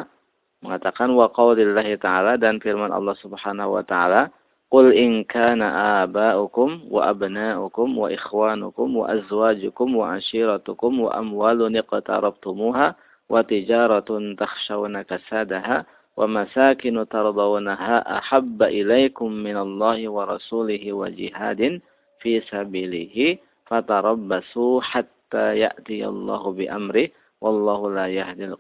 mengatakan 0.62 1.10
wa 1.10 1.26
qaulillahi 1.32 1.98
taala 1.98 2.38
dan 2.38 2.62
firman 2.62 2.94
Allah 2.94 3.16
Subhanahu 3.18 3.76
wa 3.80 3.84
taala 3.84 4.30
Qul 4.72 4.96
in 4.96 5.20
kana 5.28 6.00
aba'ukum 6.08 6.88
wa 6.88 7.12
abna'ukum 7.12 7.92
wa 7.92 8.08
ikhwanukum 8.08 9.04
wa 9.04 9.04
azwajukum 9.12 10.00
wa 10.00 10.16
ashiratukum 10.16 10.96
wa 10.96 11.12
amwalun 11.12 11.76
iqtarabtumuha 11.76 12.96
wa 13.30 13.44
tijaratun 13.46 14.34
takhshawna 14.38 15.04
kasadaha 15.04 15.84
wa 16.16 16.26
masakinu 16.28 17.06
tardawnaha 17.08 18.04
ahabba 18.04 18.68
ilaikum 18.68 19.32
minallahi 19.32 20.08
wa 20.08 20.28
rasulihi 20.28 20.92
wa 20.92 21.08
jihadin 21.08 21.80
fi 22.20 22.42
sabilihi 22.46 23.40
fatarabbasu 23.66 24.82
hatta 24.84 25.56
ya'tiyallahu 25.56 26.52
bi 26.56 26.68
amri 26.68 27.10
wallahu 27.42 27.90
la 27.90 28.06
yahdil 28.06 28.54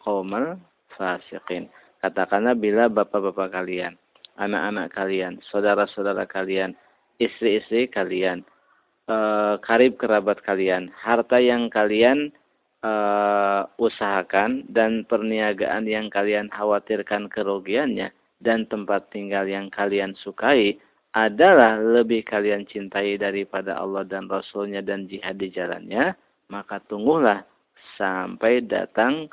katakanlah 2.02 2.58
bila 2.58 2.90
bapak-bapak 2.90 3.54
kalian 3.54 3.94
anak-anak 4.40 4.90
kalian 4.90 5.38
saudara-saudara 5.52 6.26
kalian 6.26 6.74
istri-istri 7.22 7.86
kalian 7.86 8.42
eh, 9.06 9.54
karib 9.62 9.94
kerabat 10.00 10.42
kalian 10.42 10.90
harta 10.98 11.38
yang 11.38 11.70
kalian 11.70 12.34
uh, 12.82 13.62
usahakan 13.78 14.66
dan 14.70 15.06
perniagaan 15.06 15.86
yang 15.86 16.10
kalian 16.10 16.50
khawatirkan 16.50 17.30
kerugiannya 17.30 18.10
dan 18.42 18.66
tempat 18.66 19.08
tinggal 19.14 19.46
yang 19.46 19.70
kalian 19.70 20.18
sukai 20.18 20.76
adalah 21.12 21.76
lebih 21.78 22.24
kalian 22.24 22.64
cintai 22.66 23.20
daripada 23.20 23.76
Allah 23.78 24.02
dan 24.08 24.26
Rasulnya 24.26 24.80
dan 24.80 25.06
jihad 25.06 25.36
di 25.36 25.52
jalannya, 25.52 26.16
maka 26.48 26.80
tunggulah 26.88 27.44
sampai 28.00 28.64
datang 28.64 29.28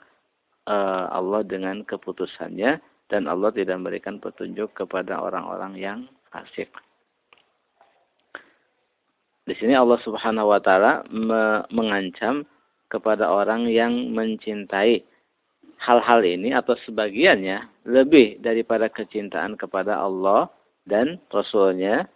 uh, 0.68 1.08
Allah 1.10 1.42
dengan 1.48 1.82
keputusannya 1.88 2.84
dan 3.10 3.26
Allah 3.26 3.50
tidak 3.56 3.80
memberikan 3.80 4.20
petunjuk 4.20 4.76
kepada 4.76 5.18
orang-orang 5.24 5.74
yang 5.80 6.00
fasik. 6.30 6.70
Di 9.50 9.58
sini 9.58 9.74
Allah 9.74 9.98
Subhanahu 10.06 10.54
wa 10.54 10.62
taala 10.62 11.02
me 11.10 11.66
mengancam 11.74 12.46
kepada 12.90 13.30
orang 13.30 13.70
yang 13.70 14.12
mencintai 14.12 15.06
hal-hal 15.80 16.22
ini 16.26 16.52
atau 16.52 16.76
sebagiannya 16.84 17.88
lebih 17.88 18.44
daripada 18.44 18.92
kecintaan 18.92 19.56
kepada 19.56 20.02
Allah 20.02 20.52
dan 20.84 21.22
Rasulnya 21.32 22.10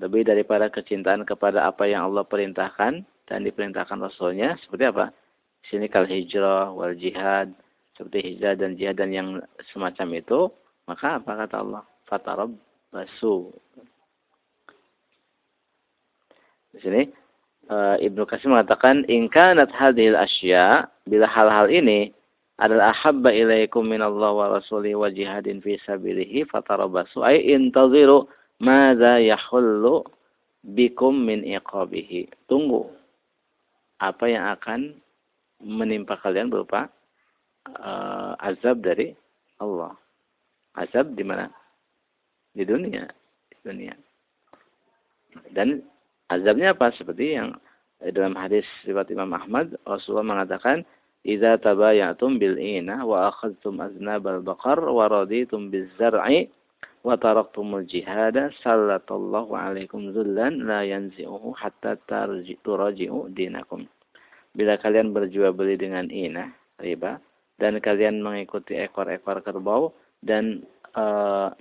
lebih 0.00 0.26
daripada 0.26 0.68
kecintaan 0.68 1.24
kepada 1.24 1.64
apa 1.64 1.88
yang 1.88 2.10
Allah 2.12 2.26
perintahkan 2.26 3.04
dan 3.24 3.38
diperintahkan 3.46 3.96
Rasulnya 4.00 4.58
seperti 4.64 4.84
apa? 4.90 5.14
Sini 5.64 5.88
kal 5.88 6.04
hijrah 6.04 6.74
wal 6.76 6.92
jihad 6.92 7.54
seperti 7.96 8.34
hijrah 8.34 8.58
dan 8.58 8.76
jihad 8.76 9.00
dan 9.00 9.10
yang 9.14 9.28
semacam 9.72 10.08
itu 10.20 10.40
maka 10.84 11.16
apa 11.22 11.32
kata 11.46 11.56
Allah? 11.64 11.82
Fatarab 12.04 12.52
basu. 12.92 13.48
Di 16.74 16.78
sini 16.84 17.02
uh, 17.68 17.96
Ibnu 18.00 18.24
Qasim 18.28 18.52
mengatakan 18.52 19.04
in 19.08 19.28
kanat 19.28 19.70
hadhil 19.72 20.16
asya 20.16 20.88
bila 21.08 21.28
hal-hal 21.28 21.68
ini 21.68 22.12
adalah 22.60 22.94
ahabba 22.94 23.34
ilaikum 23.34 23.82
minallah 23.82 24.30
wa 24.30 24.46
rasuli 24.58 24.94
wa 24.94 25.10
jihadin 25.10 25.58
fi 25.58 25.74
sabilihi 25.82 26.46
fatarabasu 26.46 27.26
ay 27.26 27.42
intaziru 27.50 28.30
madza 28.62 29.18
yahullu 29.18 30.06
bikum 30.62 31.12
min 31.12 31.42
iqabihi. 31.44 32.30
Tunggu 32.46 32.88
apa 34.00 34.24
yang 34.30 34.44
akan 34.54 34.80
menimpa 35.60 36.16
kalian 36.22 36.48
berupa 36.48 36.88
uh, 37.68 38.38
azab 38.40 38.80
dari 38.80 39.12
Allah? 39.58 39.92
Azab 40.78 41.14
di 41.14 41.22
mana? 41.26 41.50
Di 42.54 42.62
dunia. 42.62 43.06
Di 43.50 43.56
dunia. 43.66 43.94
Dan 45.50 45.82
azabnya 46.38 46.74
apa? 46.74 46.90
Seperti 46.94 47.38
yang 47.38 47.54
dalam 48.12 48.36
hadis 48.36 48.66
riwayat 48.84 49.08
Imam 49.14 49.32
Ahmad 49.32 49.72
Rasulullah 49.88 50.36
mengatakan 50.36 50.84
idza 51.24 51.56
tabayatum 51.62 52.36
bil 52.36 52.60
ina 52.60 53.00
wa 53.06 53.32
akhadtum 53.32 53.80
aznabal 53.80 54.44
baqar 54.44 54.76
wa 54.82 55.08
raditum 55.08 55.72
biz 55.72 55.88
zar'i 55.96 56.52
wa 57.04 57.16
taraktumul 57.16 57.84
jihada 57.88 58.52
sallallahu 58.60 59.52
alaikum 59.56 60.12
zullan 60.12 60.64
la 60.64 60.84
yanzi'uhu 60.84 61.52
hatta 61.56 61.96
tarji'u 62.08 63.32
dinakum. 63.32 63.88
Bila 64.52 64.76
kalian 64.80 65.12
berjual 65.12 65.52
beli 65.56 65.80
dengan 65.80 66.08
ina 66.12 66.52
riba 66.80 67.20
dan 67.60 67.78
kalian 67.78 68.20
mengikuti 68.20 68.76
ekor-ekor 68.76 69.40
kerbau 69.44 69.94
dan 70.24 70.64
uh, 70.96 71.52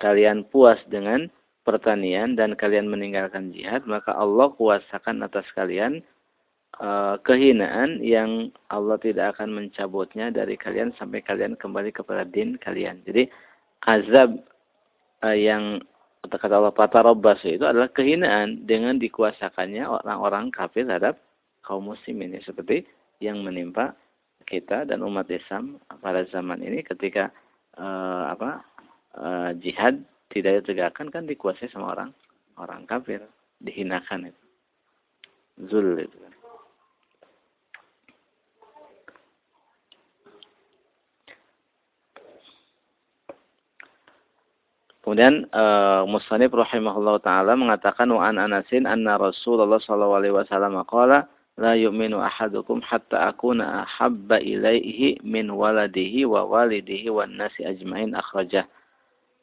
kalian 0.00 0.42
puas 0.48 0.80
dengan 0.88 1.28
pertanian 1.62 2.34
dan 2.34 2.58
kalian 2.58 2.90
meninggalkan 2.90 3.54
jihad, 3.54 3.86
maka 3.86 4.14
Allah 4.14 4.50
kuasakan 4.54 5.22
atas 5.22 5.46
kalian 5.54 6.02
uh, 6.82 7.18
kehinaan 7.22 8.02
yang 8.02 8.50
Allah 8.70 8.98
tidak 8.98 9.38
akan 9.38 9.54
mencabutnya 9.54 10.34
dari 10.34 10.58
kalian 10.58 10.90
sampai 10.98 11.22
kalian 11.22 11.54
kembali 11.58 11.94
kepada 11.94 12.26
din 12.26 12.58
kalian. 12.58 13.02
Jadi 13.06 13.30
azab 13.86 14.42
uh, 15.22 15.36
yang 15.36 15.82
kata 16.26 16.54
Allah 16.54 16.74
patarobas 16.74 17.42
itu 17.42 17.66
adalah 17.66 17.90
kehinaan 17.90 18.66
dengan 18.66 18.98
dikuasakannya 18.98 19.82
orang-orang 19.86 20.54
kafir 20.54 20.86
terhadap 20.86 21.18
kaum 21.66 21.90
muslimin 21.90 22.34
ya 22.38 22.42
seperti 22.46 22.86
yang 23.22 23.42
menimpa 23.42 23.94
kita 24.46 24.86
dan 24.86 25.02
umat 25.06 25.30
Islam 25.30 25.78
pada 26.02 26.26
zaman 26.30 26.62
ini 26.62 26.82
ketika 26.82 27.30
uh, 27.78 28.34
apa 28.34 28.50
uh, 29.14 29.50
jihad 29.62 30.02
tidak 30.32 30.64
ditegakkan 30.64 31.12
kan 31.12 31.28
dikuasai 31.28 31.68
sama 31.68 31.92
orang 31.92 32.10
orang 32.56 32.88
kafir, 32.88 33.20
dihinakan 33.60 34.32
itu. 34.32 34.42
Zul 35.68 36.00
itu 36.00 36.16
kan. 36.16 36.32
Kemudian 45.02 45.50
uh, 45.50 46.06
Musnad 46.06 46.46
rahimahullah 46.54 47.18
taala 47.26 47.58
mengatakan 47.58 48.06
wa 48.14 48.22
an 48.22 48.38
Anasin 48.38 48.86
anna 48.86 49.18
Rasulullah 49.18 49.82
sallallahu 49.82 50.14
alaihi 50.14 50.34
wasallam 50.38 50.78
qala 50.86 51.26
la 51.58 51.74
yu'minu 51.74 52.22
ahadukum 52.22 52.78
hatta 52.86 53.34
akuna 53.34 53.82
ahabba 53.82 54.38
ilaihi 54.38 55.18
min 55.26 55.50
waladihi 55.50 56.22
wa 56.22 56.46
walidihi 56.46 57.10
wan 57.10 57.34
nasi 57.34 57.66
ajmain 57.66 58.14
akhrajah. 58.14 58.62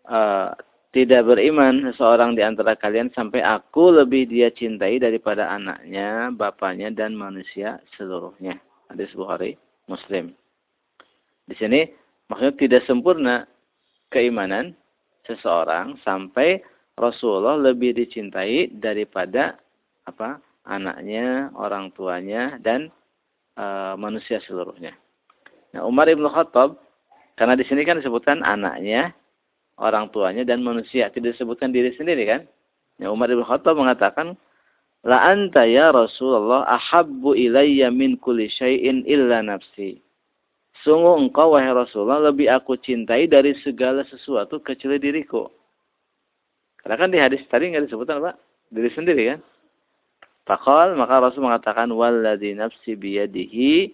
Uh, 0.08 0.56
tidak 0.90 1.22
beriman 1.30 1.86
seseorang 1.86 2.34
di 2.34 2.42
antara 2.42 2.74
kalian 2.74 3.14
sampai 3.14 3.46
aku 3.46 3.94
lebih 3.94 4.26
dia 4.26 4.50
cintai 4.50 4.98
daripada 4.98 5.46
anaknya, 5.54 6.34
bapaknya 6.34 6.90
dan 6.90 7.14
manusia 7.14 7.78
seluruhnya. 7.94 8.58
Hadis 8.90 9.14
Bukhari, 9.14 9.54
Muslim. 9.86 10.34
Di 11.46 11.54
sini 11.58 11.86
maksudnya 12.30 12.58
tidak 12.58 12.82
sempurna 12.90 13.46
keimanan 14.10 14.74
seseorang 15.30 16.02
sampai 16.02 16.58
Rasulullah 16.98 17.58
lebih 17.58 17.94
dicintai 17.94 18.74
daripada 18.74 19.58
apa? 20.10 20.42
anaknya, 20.70 21.50
orang 21.58 21.90
tuanya 21.98 22.62
dan 22.62 22.94
e, 23.58 23.66
manusia 23.98 24.38
seluruhnya. 24.46 24.94
Nah, 25.74 25.82
Umar 25.82 26.06
Ibn 26.06 26.30
Khattab 26.30 26.78
karena 27.34 27.58
di 27.58 27.66
sini 27.66 27.82
kan 27.88 27.98
disebutkan 27.98 28.46
anaknya, 28.46 29.10
orang 29.80 30.12
tuanya 30.12 30.44
dan 30.44 30.62
manusia. 30.62 31.08
Tidak 31.10 31.34
disebutkan 31.34 31.72
diri 31.72 31.96
sendiri 31.96 32.28
kan? 32.28 32.42
Ya, 33.00 33.10
Umar 33.10 33.32
bin 33.32 33.44
Khattab 33.48 33.80
mengatakan, 33.80 34.36
La 35.08 35.24
anta 35.32 35.64
ya 35.64 35.96
Rasulullah 35.96 36.68
ahabbu 36.68 37.32
ilayya 37.32 37.88
min 37.88 38.20
kulli 38.20 38.52
syai'in 38.52 39.08
illa 39.08 39.40
nafsi. 39.40 40.04
Sungguh 40.84 41.28
engkau 41.28 41.56
wahai 41.56 41.72
Rasulullah 41.72 42.32
lebih 42.32 42.52
aku 42.52 42.76
cintai 42.80 43.28
dari 43.28 43.56
segala 43.64 44.04
sesuatu 44.08 44.60
kecuali 44.60 45.00
diriku. 45.00 45.48
Karena 46.84 46.96
kan 46.96 47.10
di 47.12 47.20
hadis 47.20 47.44
tadi 47.48 47.72
nggak 47.72 47.88
disebutkan 47.88 48.20
apa? 48.24 48.32
Diri 48.72 48.92
sendiri 48.92 49.24
kan? 49.36 49.40
Fakal 50.48 50.98
maka 50.98 51.22
Rasul 51.22 51.46
mengatakan 51.46 51.94
walladzi 51.94 52.58
nafsi 52.58 52.98
biyadihi 52.98 53.94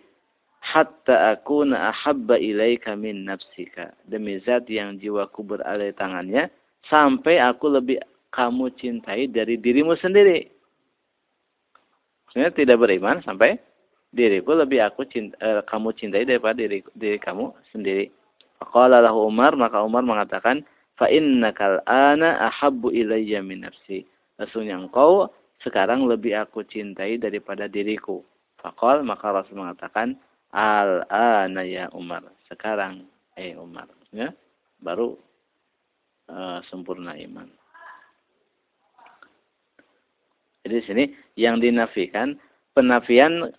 hatta 0.66 1.38
akuna 1.38 1.94
ahabba 1.94 2.42
ilaika 2.42 2.98
min 2.98 3.30
nafsika. 3.30 3.94
Demi 4.10 4.42
zat 4.42 4.66
yang 4.66 4.98
jiwaku 4.98 5.46
berada 5.46 5.86
di 5.86 5.94
tangannya, 5.94 6.50
sampai 6.90 7.38
aku 7.38 7.70
lebih 7.70 8.02
kamu 8.34 8.74
cintai 8.74 9.30
dari 9.30 9.62
dirimu 9.62 9.94
sendiri. 10.02 10.50
Maksudnya 12.26 12.52
tidak 12.52 12.82
beriman 12.82 13.22
sampai 13.22 13.62
diriku 14.10 14.58
lebih 14.58 14.82
aku 14.82 15.06
cinta, 15.06 15.38
eh, 15.40 15.62
kamu 15.70 15.94
cintai 15.96 16.26
daripada 16.26 16.58
diri, 16.58 16.82
diri 16.98 17.22
kamu 17.22 17.54
sendiri. 17.70 18.10
Qala 18.60 19.04
lahu 19.06 19.30
Umar, 19.30 19.54
maka 19.54 19.86
Umar 19.86 20.02
mengatakan, 20.02 20.66
fa 20.98 21.06
innakal 21.12 21.84
ana 21.86 22.50
ahabbu 22.50 22.90
ilayya 22.90 23.44
min 23.46 23.68
nafsi. 23.68 24.08
Sesungguhnya 24.40 24.80
engkau 24.82 25.30
sekarang 25.64 26.08
lebih 26.08 26.36
aku 26.36 26.64
cintai 26.66 27.20
daripada 27.20 27.70
diriku. 27.70 28.24
Fakal 28.60 29.04
maka 29.06 29.32
Rasul 29.32 29.62
mengatakan, 29.62 30.18
Al-ana 30.56 31.68
ya 31.68 31.92
Umar. 31.92 32.24
Sekarang, 32.48 33.04
eh 33.36 33.52
Umar. 33.60 33.92
Ya, 34.16 34.32
baru 34.80 35.20
uh, 36.32 36.64
sempurna 36.72 37.12
iman. 37.20 37.52
Jadi 40.64 40.74
di 40.80 40.84
sini 40.88 41.04
yang 41.36 41.60
dinafikan 41.60 42.40
penafian 42.72 43.52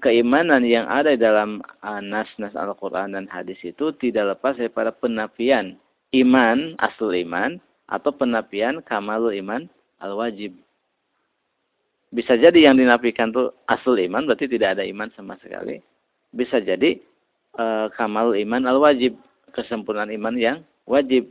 keimanan 0.00 0.64
yang 0.64 0.88
ada 0.88 1.12
dalam 1.20 1.60
uh, 1.84 2.00
nas-nas 2.00 2.56
Al-Quran 2.56 3.12
dan 3.12 3.28
hadis 3.28 3.60
itu 3.60 3.92
tidak 4.00 4.40
lepas 4.40 4.56
daripada 4.56 4.96
penafian 4.96 5.76
iman, 6.16 6.74
asal 6.80 7.12
iman, 7.12 7.60
atau 7.92 8.08
penafian 8.10 8.80
kamalul 8.88 9.36
iman 9.36 9.68
al-wajib. 10.00 10.56
Bisa 12.08 12.40
jadi 12.40 12.72
yang 12.72 12.80
dinafikan 12.80 13.36
itu 13.36 13.52
asal 13.68 14.00
iman, 14.00 14.24
berarti 14.24 14.48
tidak 14.48 14.80
ada 14.80 14.82
iman 14.88 15.12
sama 15.12 15.36
sekali 15.44 15.84
bisa 16.36 16.60
jadi 16.60 17.00
e, 17.56 17.64
kamal 17.96 18.36
iman 18.36 18.68
al 18.68 18.78
wajib 18.78 19.16
kesempurnaan 19.56 20.12
iman 20.12 20.36
yang 20.36 20.58
wajib. 20.84 21.26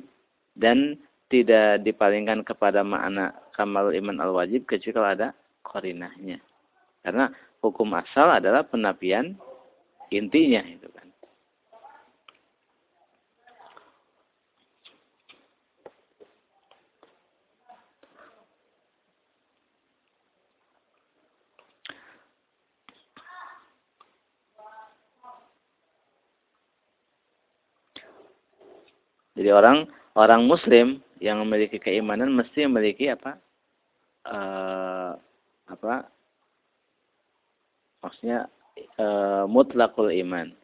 Dan 0.56 0.98
tidak 1.28 1.84
dipalingkan 1.84 2.42
kepada 2.48 2.82
makna 2.82 3.36
kamal 3.54 3.94
iman 3.94 4.18
al 4.24 4.34
wajib 4.34 4.66
kecuali 4.66 4.96
kalau 4.96 5.10
ada 5.14 5.28
korinahnya. 5.62 6.42
Karena 7.06 7.30
hukum 7.62 7.94
asal 7.94 8.34
adalah 8.34 8.66
penapian 8.66 9.38
intinya 10.14 10.62
itu 10.66 10.86
kan 10.94 11.08
Jadi 29.36 29.50
orang 29.52 29.86
orang 30.16 30.48
Muslim 30.48 31.04
yang 31.20 31.44
memiliki 31.44 31.80
keimanan 31.80 32.32
mesti 32.32 32.68
memiliki 32.68 33.12
apa? 33.12 33.40
Uh, 34.26 35.14
apa? 35.68 36.08
Maksudnya 38.02 38.48
uh, 39.00 39.44
mutlakul 39.46 40.10
iman. 40.12 40.56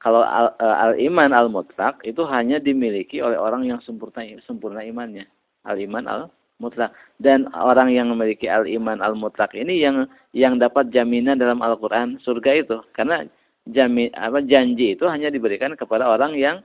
Kalau 0.00 0.24
al, 0.24 0.56
uh, 0.56 0.76
al 0.88 0.92
iman 0.96 1.30
al 1.36 1.52
mutlak 1.52 2.00
itu 2.08 2.24
hanya 2.24 2.56
dimiliki 2.56 3.20
oleh 3.20 3.36
orang 3.36 3.68
yang 3.68 3.78
sempurna 3.84 4.24
sempurna 4.48 4.80
imannya. 4.80 5.28
Al 5.68 5.76
iman 5.76 6.04
al 6.08 6.22
mutlak 6.60 6.92
dan 7.20 7.48
orang 7.56 7.92
yang 7.92 8.08
memiliki 8.12 8.48
al 8.48 8.64
iman 8.64 9.00
al 9.00 9.16
mutlak 9.16 9.52
ini 9.52 9.80
yang 9.80 10.08
yang 10.36 10.60
dapat 10.60 10.92
jaminan 10.92 11.40
dalam 11.40 11.60
Al 11.64 11.76
Quran 11.80 12.20
surga 12.20 12.64
itu 12.64 12.76
karena 12.92 13.24
jamin 13.68 14.12
apa 14.16 14.44
janji 14.44 14.94
itu 14.94 15.04
hanya 15.08 15.32
diberikan 15.32 15.72
kepada 15.76 16.08
orang 16.08 16.36
yang 16.36 16.60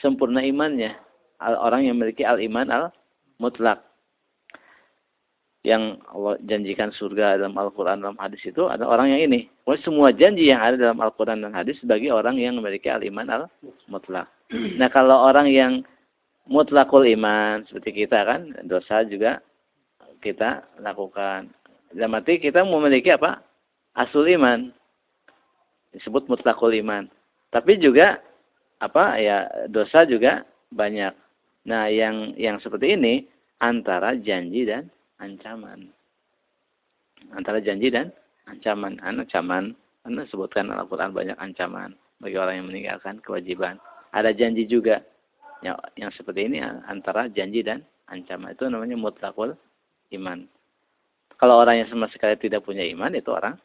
sempurna 0.00 0.42
imannya. 0.44 0.94
Orang 1.40 1.84
yang 1.84 2.00
memiliki 2.00 2.24
al-iman 2.24 2.68
al-mutlak. 2.68 3.84
yang 5.66 5.98
Allah 6.14 6.38
janjikan 6.46 6.94
surga 6.94 7.42
dalam 7.42 7.58
Al-Quran 7.58 7.98
dalam 7.98 8.14
hadis 8.22 8.38
itu 8.46 8.70
ada 8.70 8.86
orang 8.86 9.10
yang 9.10 9.26
ini. 9.26 9.50
semua 9.82 10.14
janji 10.14 10.46
yang 10.46 10.62
ada 10.62 10.78
dalam 10.78 11.02
Al-Quran 11.02 11.42
dan 11.42 11.50
hadis 11.50 11.74
bagi 11.82 12.06
orang 12.06 12.38
yang 12.38 12.54
memiliki 12.54 12.86
al-iman 12.86 13.26
al-mutlak. 13.26 14.30
Nah 14.78 14.86
kalau 14.94 15.26
orang 15.26 15.50
yang 15.50 15.82
mutlakul 16.46 17.02
iman 17.02 17.66
seperti 17.66 18.06
kita 18.06 18.22
kan 18.22 18.54
dosa 18.70 19.02
juga 19.10 19.42
kita 20.22 20.62
lakukan. 20.82 21.50
Dalam 21.90 22.18
arti 22.18 22.38
kita 22.38 22.62
memiliki 22.62 23.10
apa? 23.14 23.42
Asul 23.98 24.30
iman. 24.38 24.70
Disebut 25.94 26.30
mutlakul 26.30 26.74
iman. 26.78 27.10
Tapi 27.50 27.78
juga 27.78 28.20
apa 28.80 29.16
ya 29.20 29.48
dosa 29.68 30.04
juga 30.04 30.44
banyak. 30.72 31.12
Nah, 31.66 31.90
yang 31.90 32.36
yang 32.38 32.62
seperti 32.62 32.94
ini 32.94 33.26
antara 33.58 34.14
janji 34.18 34.68
dan 34.68 34.86
ancaman. 35.18 35.90
Antara 37.34 37.58
janji 37.58 37.90
dan 37.90 38.12
ancaman. 38.46 39.00
Ancaman, 39.02 39.74
Anda 40.06 40.22
sebutkan 40.30 40.70
Al-Quran 40.70 41.10
banyak 41.10 41.38
ancaman 41.40 41.96
bagi 42.22 42.36
orang 42.38 42.62
yang 42.62 42.68
meninggalkan 42.70 43.18
kewajiban. 43.24 43.80
Ada 44.14 44.32
janji 44.32 44.64
juga 44.68 45.02
yang, 45.64 45.76
yang 45.98 46.12
seperti 46.14 46.46
ini 46.46 46.62
antara 46.62 47.26
janji 47.32 47.66
dan 47.66 47.82
ancaman. 48.06 48.54
Itu 48.54 48.70
namanya 48.70 48.94
mutlakul 48.94 49.56
iman. 50.14 50.46
Kalau 51.36 51.60
orang 51.60 51.84
yang 51.84 51.88
sama 51.92 52.08
sekali 52.08 52.38
tidak 52.40 52.64
punya 52.64 52.86
iman 52.96 53.12
itu 53.12 53.28
orang 53.28 53.58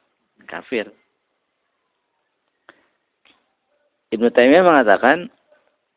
kafir. 0.50 0.91
Ibnu 4.12 4.28
Taimiyah 4.28 4.67
mengatakan 4.67 5.32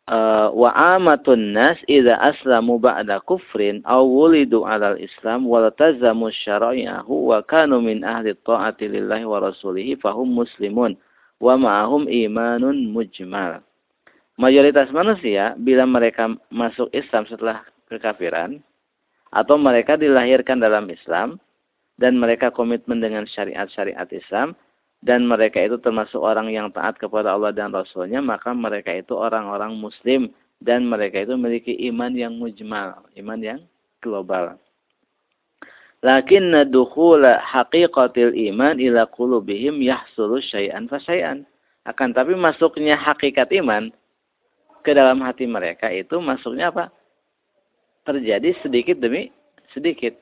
eh, 0.07 0.49
wa 0.55 0.71
amatun 0.75 1.51
nas 1.51 1.79
idza 1.91 2.15
aslamu 2.23 2.79
ba'da 2.79 3.19
kufrin 3.27 3.83
aw 3.83 4.07
wulidu 4.07 4.63
'alal 4.63 4.95
islam 5.03 5.51
wa 5.51 5.67
tazamu 5.75 6.31
syara'i'ahu 6.31 7.35
wa 7.35 7.43
kanu 7.43 7.83
min 7.83 8.07
ahli 8.07 8.35
ta'ati 8.47 8.87
lillahi 8.87 9.27
wa 9.27 9.43
rasulihi 9.43 9.99
fahum 9.99 10.31
muslimun 10.31 10.95
wa 11.43 11.59
ma'ahum 11.59 12.07
imanun 12.07 12.95
mujmal. 12.95 13.61
Mayoritas 14.35 14.91
manusia 14.91 15.55
bila 15.59 15.87
mereka 15.87 16.27
masuk 16.51 16.91
Islam 16.91 17.23
setelah 17.27 17.63
kekafiran 17.87 18.59
atau 19.31 19.59
mereka 19.59 19.95
dilahirkan 19.95 20.59
dalam 20.59 20.91
Islam 20.91 21.39
dan 21.99 22.19
mereka 22.19 22.51
komitmen 22.51 22.99
dengan 22.99 23.27
syariat-syariat 23.31 24.07
Islam 24.11 24.59
dan 25.05 25.29
mereka 25.29 25.61
itu 25.61 25.77
termasuk 25.77 26.17
orang 26.17 26.49
yang 26.49 26.73
taat 26.73 26.97
kepada 26.97 27.37
Allah 27.37 27.53
dan 27.53 27.77
Rasulnya 27.77 28.25
maka 28.25 28.57
mereka 28.57 28.89
itu 28.89 29.13
orang-orang 29.13 29.77
Muslim 29.77 30.33
dan 30.65 30.89
mereka 30.89 31.21
itu 31.21 31.37
memiliki 31.37 31.77
iman 31.93 32.17
yang 32.17 32.41
mujmal, 32.41 33.05
iman 33.21 33.41
yang 33.45 33.61
global. 34.01 34.57
Lakin 36.01 36.53
dukhula 36.73 37.41
haqiqatil 37.45 38.33
iman 38.53 38.81
ila 38.81 39.05
qulubihim 39.13 39.81
yahsulu 39.85 40.41
syai'an 40.41 40.89
fa 40.89 40.97
syai'an. 41.01 41.45
Akan 41.85 42.17
tapi 42.17 42.33
masuknya 42.33 42.97
hakikat 42.97 43.53
iman 43.61 43.93
ke 44.81 44.97
dalam 44.97 45.21
hati 45.21 45.45
mereka 45.45 45.93
itu 45.93 46.17
masuknya 46.21 46.73
apa? 46.73 46.89
terjadi 48.05 48.53
sedikit 48.61 49.01
demi 49.01 49.33
sedikit. 49.73 50.13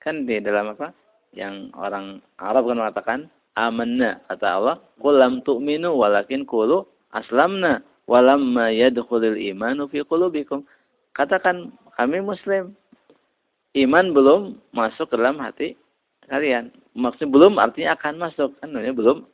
Kan 0.00 0.24
di 0.24 0.40
dalam 0.40 0.72
apa? 0.72 0.96
Yang 1.36 1.68
orang 1.76 2.24
Arab 2.40 2.64
kan 2.64 2.76
mengatakan 2.80 3.20
amanna 3.54 4.22
kata 4.30 4.46
Allah, 4.46 4.76
"Qul 4.98 5.18
lam 5.18 5.42
tu'minu 5.42 5.94
walakin 5.94 6.46
qulu 6.46 6.86
aslamna 7.14 7.82
walamma 8.10 8.70
yadkhulul 8.74 9.38
imanu 9.38 9.86
fi 9.90 10.02
qulubikum." 10.02 10.66
Katakan 11.14 11.70
kami 11.94 12.18
muslim. 12.20 12.74
Iman 13.74 14.14
belum 14.14 14.58
masuk 14.70 15.10
ke 15.10 15.18
dalam 15.18 15.38
hati 15.42 15.74
kalian. 16.30 16.70
Maksudnya 16.94 17.30
belum 17.30 17.58
artinya 17.58 17.98
akan 17.98 18.14
masuk. 18.22 18.50
Kan 18.62 18.70
belum 18.70 19.26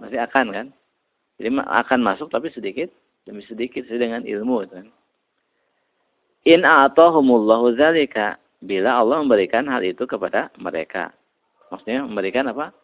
masih 0.00 0.20
akan 0.24 0.46
kan? 0.52 0.66
Jadi 1.36 1.52
akan 1.52 2.00
masuk 2.00 2.32
tapi 2.32 2.48
sedikit 2.50 2.88
demi 3.28 3.44
sedikit 3.44 3.84
sesuai 3.84 4.00
dengan 4.00 4.22
ilmu 4.24 4.64
kan. 4.72 4.88
In 6.48 6.64
a'tahumullahu 6.64 7.76
zalika. 7.76 8.40
Bila 8.58 8.98
Allah 8.98 9.22
memberikan 9.22 9.70
hal 9.70 9.86
itu 9.86 10.02
kepada 10.02 10.50
mereka. 10.58 11.14
Maksudnya 11.70 12.02
memberikan 12.02 12.50
apa? 12.50 12.74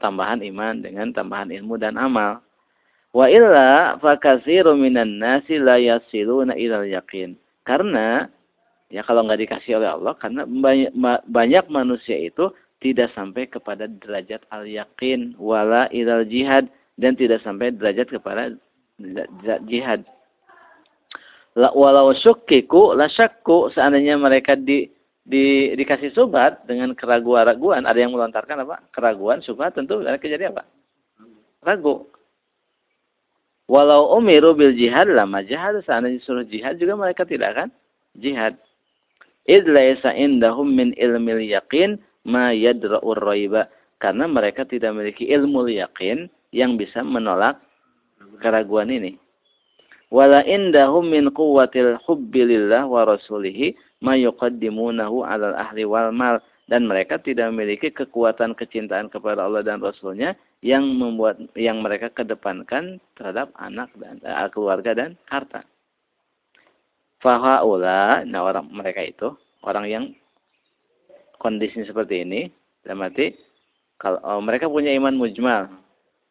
Tambahan 0.00 0.40
iman 0.40 0.80
dengan 0.80 1.12
tambahan 1.12 1.52
ilmu 1.52 1.76
dan 1.76 2.00
amal. 2.00 2.40
Wa 3.12 3.28
illa 3.28 4.00
fakasiru 4.00 4.74
minan 4.74 5.20
nasi 5.20 5.60
la 5.60 5.76
yasiluna 5.76 6.56
ilal 6.56 6.88
yakin. 6.88 7.36
Karena 7.68 8.24
ya 8.90 9.06
kalau 9.06 9.22
nggak 9.28 9.46
dikasih 9.46 9.78
oleh 9.78 9.90
Allah 9.92 10.14
karena 10.18 10.42
banyak, 10.48 10.90
banyak 11.30 11.64
manusia 11.70 12.18
itu 12.18 12.50
tidak 12.82 13.12
sampai 13.14 13.46
kepada 13.46 13.86
derajat 13.86 14.42
al 14.50 14.66
yakin 14.66 15.38
wala 15.38 15.86
ilal 15.94 16.26
jihad 16.26 16.66
dan 16.98 17.14
tidak 17.14 17.44
sampai 17.46 17.70
derajat 17.70 18.10
kepada 18.10 18.56
jihad 19.70 20.02
walau 21.54 22.10
syukkiku 22.16 22.98
la 22.98 23.06
syakku 23.06 23.70
seandainya 23.72 24.18
mereka 24.18 24.58
di 24.58 24.90
di 25.24 25.76
dikasih 25.76 26.16
subhat 26.16 26.64
dengan 26.64 26.96
keraguan-raguan 26.96 27.84
ada 27.84 27.98
yang 28.00 28.12
melontarkan 28.16 28.64
apa? 28.64 28.80
Keraguan 28.90 29.44
subhat 29.44 29.76
tentu 29.76 30.00
mereka 30.00 30.26
jadi 30.26 30.50
apa? 30.50 30.64
Ragu. 31.60 32.08
Walau 33.70 34.18
umiru 34.18 34.56
bil 34.56 34.74
jihad 34.74 35.06
lama 35.06 35.44
jihad. 35.44 35.78
Seandainya 35.86 36.18
suruh 36.24 36.42
jihad 36.42 36.80
juga 36.80 36.98
mereka 36.98 37.22
tidak 37.22 37.54
akan 37.54 37.68
jihad. 38.18 38.58
Id 39.46 39.68
laisa 39.68 40.10
indahum 40.16 40.66
min 40.72 40.96
ilmil 40.98 41.44
yaqin 41.44 42.00
ma 42.26 42.50
yadra'ur 42.50 43.20
raiba. 43.20 43.70
Karena 44.00 44.24
mereka 44.24 44.64
tidak 44.64 44.96
memiliki 44.96 45.28
ilmu 45.28 45.68
yakin 45.68 46.32
yang 46.56 46.80
bisa 46.80 47.04
menolak 47.04 47.60
keraguan 48.40 48.88
ini. 48.88 49.20
Wala 50.10 50.42
indahum 50.42 51.06
min 51.06 51.30
quwwatil 51.30 52.00
hubbi 52.08 52.42
lillah 52.42 52.88
wa 52.88 53.06
rasulihi 53.06 53.76
ma 54.00 54.16
yuqaddimunahu 54.16 55.22
'alal 55.24 55.56
ahli 55.56 55.84
wal 55.84 56.12
mal 56.12 56.40
dan 56.70 56.86
mereka 56.86 57.18
tidak 57.18 57.50
memiliki 57.50 57.90
kekuatan 57.90 58.54
kecintaan 58.54 59.10
kepada 59.10 59.44
Allah 59.44 59.66
dan 59.66 59.82
Rasulnya 59.82 60.38
yang 60.62 60.86
membuat 60.86 61.40
yang 61.58 61.82
mereka 61.82 62.12
kedepankan 62.14 63.02
terhadap 63.18 63.50
anak 63.58 63.90
dan 63.98 64.22
uh, 64.22 64.46
keluarga 64.52 64.94
dan 64.94 65.18
harta. 65.26 65.66
Fahaula, 67.20 68.24
nah 68.24 68.40
orang 68.46 68.70
mereka 68.72 69.04
itu 69.04 69.28
orang 69.66 69.84
yang 69.90 70.04
kondisi 71.36 71.84
seperti 71.84 72.24
ini, 72.24 72.48
dalam 72.84 73.04
arti 73.04 73.36
kalau 74.00 74.16
oh, 74.24 74.40
mereka 74.40 74.64
punya 74.64 74.94
iman 74.96 75.12
mujmal, 75.12 75.68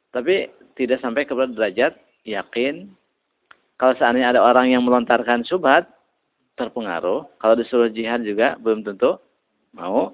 tapi 0.09 0.49
tidak 0.73 1.03
sampai 1.05 1.29
kepada 1.29 1.53
derajat 1.53 1.93
yakin 2.25 2.89
kalau 3.77 3.93
seandainya 3.95 4.35
ada 4.35 4.41
orang 4.41 4.73
yang 4.73 4.83
melontarkan 4.83 5.45
subhat, 5.45 5.87
terpengaruh. 6.59 7.23
Kalau 7.39 7.55
disuruh 7.55 7.87
jihad 7.87 8.27
juga 8.27 8.59
belum 8.59 8.83
tentu 8.83 9.15
mau. 9.71 10.11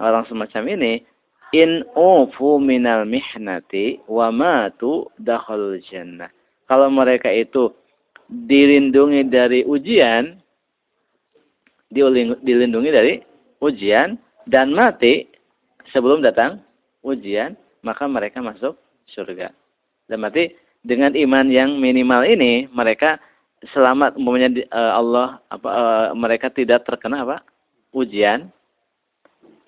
Orang 0.00 0.24
semacam 0.30 0.80
ini, 0.80 1.04
in 1.52 1.84
ufu 1.92 2.56
minal 2.56 3.04
mihnati 3.04 4.00
wa 4.08 4.32
matu 4.32 5.10
dakhalul 5.20 5.76
jannah. 5.84 6.32
Kalau 6.70 6.88
mereka 6.88 7.28
itu 7.28 7.74
dilindungi 8.30 9.28
dari 9.28 9.60
ujian, 9.66 10.40
dilindungi 11.92 12.90
dari 12.94 13.20
ujian 13.60 14.16
dan 14.48 14.72
mati 14.72 15.28
sebelum 15.92 16.22
datang 16.24 16.62
ujian, 17.04 17.58
maka 17.82 18.08
mereka 18.08 18.40
masuk 18.40 18.78
surga. 19.10 19.52
Dan 20.08 20.24
mati 20.24 20.54
dengan 20.80 21.12
iman 21.12 21.50
yang 21.52 21.76
minimal 21.76 22.24
ini 22.24 22.70
mereka 22.72 23.20
selamat 23.68 24.16
umpamanya 24.16 24.64
uh, 24.72 24.92
Allah 24.96 25.28
apa 25.52 25.68
uh, 25.68 26.08
mereka 26.16 26.48
tidak 26.48 26.88
terkena 26.88 27.28
apa 27.28 27.44
ujian 27.92 28.48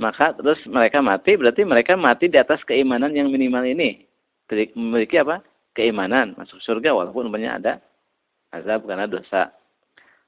maka 0.01 0.35
terus 0.35 0.59
mereka 0.67 0.99
mati 0.99 1.37
berarti 1.37 1.63
mereka 1.63 1.95
mati 1.95 2.27
di 2.27 2.35
atas 2.41 2.59
keimanan 2.67 3.15
yang 3.15 3.31
minimal 3.31 3.63
ini. 3.63 4.03
Memiliki 4.51 5.17
apa? 5.17 5.41
Keimanan 5.73 6.37
masuk 6.37 6.61
surga 6.61 6.93
walaupun 6.93 7.31
umpamanya 7.31 7.57
ada 7.57 7.73
azab 8.53 8.85
karena 8.85 9.09
dosa. 9.09 9.55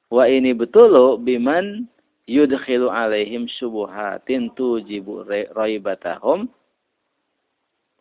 Wa 0.08 0.30
ini 0.30 0.56
betul 0.56 1.20
biman 1.20 1.84
yudkhilu 2.24 2.88
alaihim 2.88 3.50
syubuhatin 3.50 4.54
tujibu 4.56 5.26
raibatahum 5.52 6.48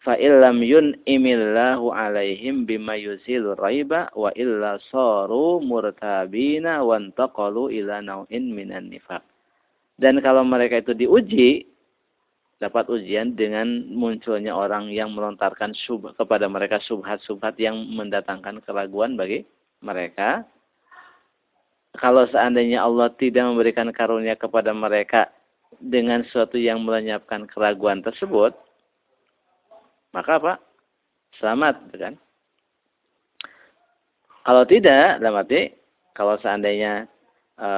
fa 0.03 0.19
illam 0.19 0.59
imillahu 1.07 1.95
alaihim 1.95 2.67
bima 2.67 2.99
yuzilu 2.99 3.55
raiba 3.55 4.11
wa 4.11 4.29
illa 4.35 4.75
saru 4.91 5.63
murtabina 5.63 6.83
wa 6.83 6.99
antaqalu 6.99 7.71
ila 7.79 8.03
nau'in 8.03 8.51
minan 8.51 8.91
nifaq. 8.91 9.23
Dan 9.95 10.19
kalau 10.19 10.43
mereka 10.43 10.83
itu 10.83 10.91
diuji 10.91 11.73
dapat 12.59 12.87
ujian 12.87 13.35
dengan 13.35 13.91
munculnya 13.91 14.55
orang 14.55 14.87
yang 14.87 15.11
melontarkan 15.11 15.75
sub 15.83 16.07
kepada 16.15 16.47
mereka 16.47 16.79
subhat-subhat 16.83 17.59
yang 17.59 17.75
mendatangkan 17.91 18.63
keraguan 18.63 19.19
bagi 19.19 19.43
mereka. 19.83 20.47
Kalau 21.99 22.25
seandainya 22.31 22.81
Allah 22.81 23.11
tidak 23.19 23.43
memberikan 23.53 23.91
karunia 23.91 24.33
kepada 24.39 24.71
mereka 24.71 25.29
dengan 25.77 26.23
sesuatu 26.25 26.57
yang 26.57 26.81
melenyapkan 26.81 27.45
keraguan 27.45 28.01
tersebut, 28.01 28.55
maka 30.13 30.31
apa? 30.37 30.53
Selamat, 31.41 31.81
gitu 31.89 31.97
kan? 31.97 32.13
Kalau 34.43 34.63
tidak, 34.69 35.23
dalam 35.23 35.39
arti 35.41 35.73
kalau 36.13 36.37
seandainya 36.37 37.09
e, 37.57 37.69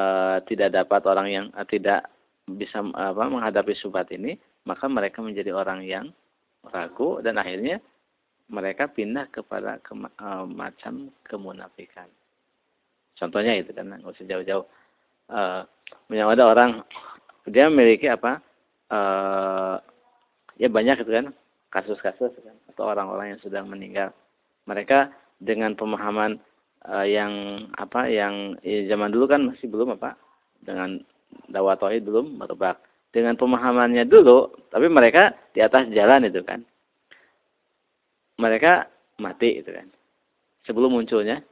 tidak 0.52 0.76
dapat 0.76 1.02
orang 1.08 1.28
yang 1.32 1.46
e, 1.56 1.62
tidak 1.72 2.10
bisa 2.52 2.84
apa, 2.84 3.32
menghadapi 3.32 3.72
subhat 3.80 4.12
ini, 4.12 4.36
maka 4.68 4.92
mereka 4.92 5.24
menjadi 5.24 5.56
orang 5.56 5.88
yang 5.88 6.12
ragu 6.68 7.24
dan 7.24 7.40
akhirnya 7.40 7.80
mereka 8.50 8.90
pindah 8.92 9.32
kepada 9.32 9.80
ke, 9.80 9.96
e, 9.96 10.28
macam 10.52 11.14
kemunafikan. 11.24 12.12
Contohnya 13.16 13.56
itu 13.56 13.72
kan, 13.72 13.96
nggak 13.96 14.12
usah 14.12 14.28
jauh-jauh. 14.28 14.66
E, 15.32 15.42
ada 16.12 16.44
orang 16.44 16.84
dia 17.48 17.72
memiliki 17.72 18.12
apa? 18.12 18.44
E, 18.92 19.00
ya 20.60 20.68
banyak 20.68 21.06
itu 21.06 21.14
kan 21.14 21.30
kasus-kasus 21.76 22.32
atau 22.72 22.84
orang-orang 22.88 23.36
yang 23.36 23.42
sudah 23.44 23.60
meninggal. 23.68 24.16
Mereka 24.64 25.12
dengan 25.44 25.76
pemahaman 25.76 26.40
uh, 26.88 27.04
yang 27.04 27.60
apa 27.76 28.08
yang 28.08 28.56
ya, 28.64 28.88
zaman 28.96 29.12
dulu 29.12 29.28
kan 29.28 29.44
masih 29.52 29.68
belum 29.68 30.00
apa 30.00 30.16
dengan 30.64 31.04
dakwah 31.52 31.76
belum 31.76 32.40
merebak. 32.40 32.80
Dengan 33.12 33.36
pemahamannya 33.36 34.08
dulu 34.08 34.56
tapi 34.72 34.88
mereka 34.88 35.36
di 35.52 35.60
atas 35.60 35.92
jalan 35.92 36.32
itu 36.32 36.40
kan. 36.48 36.64
Mereka 38.40 38.88
mati 39.20 39.60
itu 39.60 39.72
kan. 39.72 39.88
Sebelum 40.64 40.96
munculnya 40.96 41.44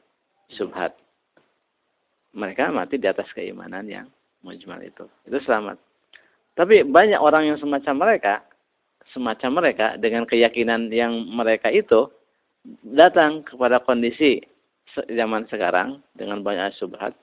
subhat. 0.56 0.96
Mereka 2.34 2.72
mati 2.74 2.98
di 2.98 3.08
atas 3.08 3.30
keimanan 3.32 3.86
yang 3.88 4.08
mujmal 4.44 4.80
itu. 4.84 5.06
Itu 5.28 5.40
selamat. 5.44 5.80
Tapi 6.54 6.84
banyak 6.84 7.22
orang 7.22 7.54
yang 7.54 7.58
semacam 7.62 7.96
mereka 8.10 8.44
semacam 9.14 9.64
mereka 9.64 9.96
dengan 10.02 10.26
keyakinan 10.26 10.90
yang 10.90 11.14
mereka 11.30 11.70
itu 11.70 12.10
datang 12.84 13.46
kepada 13.46 13.80
kondisi 13.80 14.42
zaman 15.10 15.46
sekarang 15.48 16.02
dengan 16.18 16.42
banyak 16.42 16.74
subhat. 16.76 17.16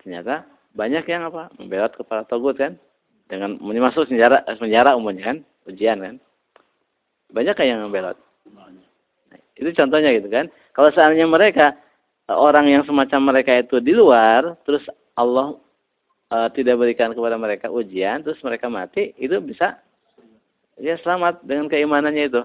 Ternyata 0.00 0.46
banyak 0.76 1.04
yang 1.08 1.26
apa? 1.28 1.50
Membelot 1.58 1.92
kepada 1.96 2.22
togut 2.28 2.56
kan? 2.56 2.78
Dengan 3.28 3.60
masuk 3.60 4.08
penjara 4.08 4.44
penjara 4.56 4.96
umumnya 4.96 5.34
kan? 5.34 5.38
Ujian 5.68 6.00
kan? 6.00 6.16
Banyak 7.28 7.56
yang 7.60 7.84
membelot? 7.84 8.16
Nah, 8.48 9.40
itu 9.56 9.68
contohnya 9.76 10.16
gitu 10.16 10.28
kan? 10.32 10.48
Kalau 10.72 10.88
seandainya 10.94 11.28
mereka 11.28 11.76
orang 12.32 12.68
yang 12.68 12.82
semacam 12.84 13.32
mereka 13.32 13.56
itu 13.56 13.80
di 13.80 13.96
luar 13.96 14.56
terus 14.68 14.84
Allah 15.16 15.56
uh, 16.28 16.48
tidak 16.52 16.76
berikan 16.76 17.16
kepada 17.16 17.40
mereka 17.40 17.72
ujian 17.72 18.20
terus 18.20 18.36
mereka 18.44 18.68
mati 18.68 19.16
itu 19.16 19.40
bisa 19.40 19.80
ya 20.78 20.94
selamat 21.02 21.42
dengan 21.42 21.66
keimanannya 21.70 22.24
itu 22.30 22.42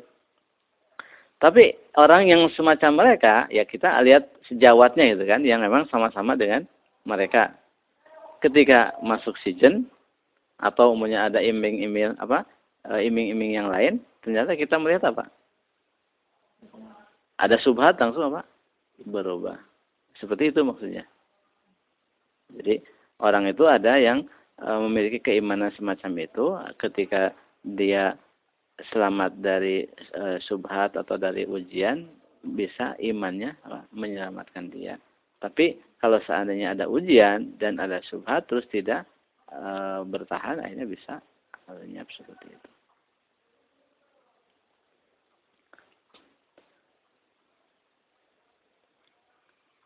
tapi 1.43 1.75
orang 1.99 2.31
yang 2.31 2.47
semacam 2.55 3.03
mereka, 3.03 3.51
ya 3.51 3.67
kita 3.67 3.99
lihat 3.99 4.31
sejawatnya 4.47 5.11
itu 5.11 5.27
kan, 5.27 5.43
yang 5.43 5.59
memang 5.59 5.83
sama-sama 5.91 6.39
dengan 6.39 6.63
mereka. 7.03 7.51
Ketika 8.39 8.95
masuk 9.03 9.35
season 9.43 9.83
atau 10.55 10.95
umumnya 10.95 11.27
ada 11.27 11.43
iming-iming 11.43 12.15
apa, 12.15 12.47
eh, 12.87 13.11
iming-iming 13.11 13.59
yang 13.59 13.67
lain, 13.67 13.99
ternyata 14.23 14.55
kita 14.55 14.79
melihat 14.79 15.11
apa? 15.11 15.27
Ada 17.35 17.59
subhat 17.59 17.99
langsung 17.99 18.31
apa? 18.31 18.47
Berubah. 19.03 19.59
Seperti 20.15 20.55
itu 20.55 20.63
maksudnya. 20.63 21.03
Jadi 22.55 22.79
orang 23.19 23.51
itu 23.51 23.67
ada 23.67 23.99
yang 23.99 24.23
eh, 24.63 24.79
memiliki 24.87 25.19
keimanan 25.19 25.75
semacam 25.75 26.23
itu 26.23 26.45
ketika 26.79 27.35
dia 27.63 28.19
selamat 28.91 29.39
dari 29.39 29.87
e, 29.87 30.23
subhat 30.43 30.99
atau 30.99 31.15
dari 31.15 31.47
ujian 31.47 32.09
bisa 32.43 32.97
imannya 32.99 33.55
menyelamatkan 33.95 34.67
dia. 34.67 34.99
Tapi 35.39 35.79
kalau 36.03 36.19
seandainya 36.27 36.75
ada 36.75 36.91
ujian 36.91 37.55
dan 37.55 37.79
ada 37.79 38.03
subhat 38.03 38.43
terus 38.51 38.67
tidak 38.67 39.07
e, 39.47 39.61
bertahan 40.03 40.59
akhirnya 40.59 40.87
bisa 40.89 41.23
lenyap 41.71 42.07
seperti 42.11 42.51
itu. 42.51 42.69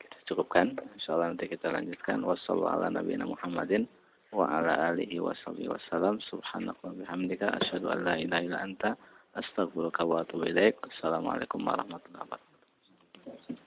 Kita 0.01 0.17
cukupkan. 0.33 0.73
Insyaallah 0.97 1.37
nanti 1.37 1.45
kita 1.45 1.69
lanjutkan. 1.69 2.25
Wassalamualaikum 2.25 3.53
wa 3.53 3.61
ala 3.61 3.96
وعلى 4.31 4.89
آله 4.91 5.19
وصحبه 5.19 5.69
وسلم 5.69 6.19
سبحانك 6.19 6.75
وبحمدك 6.83 7.43
أشهد 7.43 7.85
أن 7.85 8.03
لا 8.05 8.15
إله 8.15 8.39
إلا 8.39 8.63
أنت 8.63 8.95
أستغفرك 9.35 9.99
وأتوب 9.99 10.43
إليك 10.43 10.75
السلام 10.91 11.27
عليكم 11.27 11.67
ورحمة 11.67 11.99
الله 12.09 12.21
وبركاته 12.21 13.66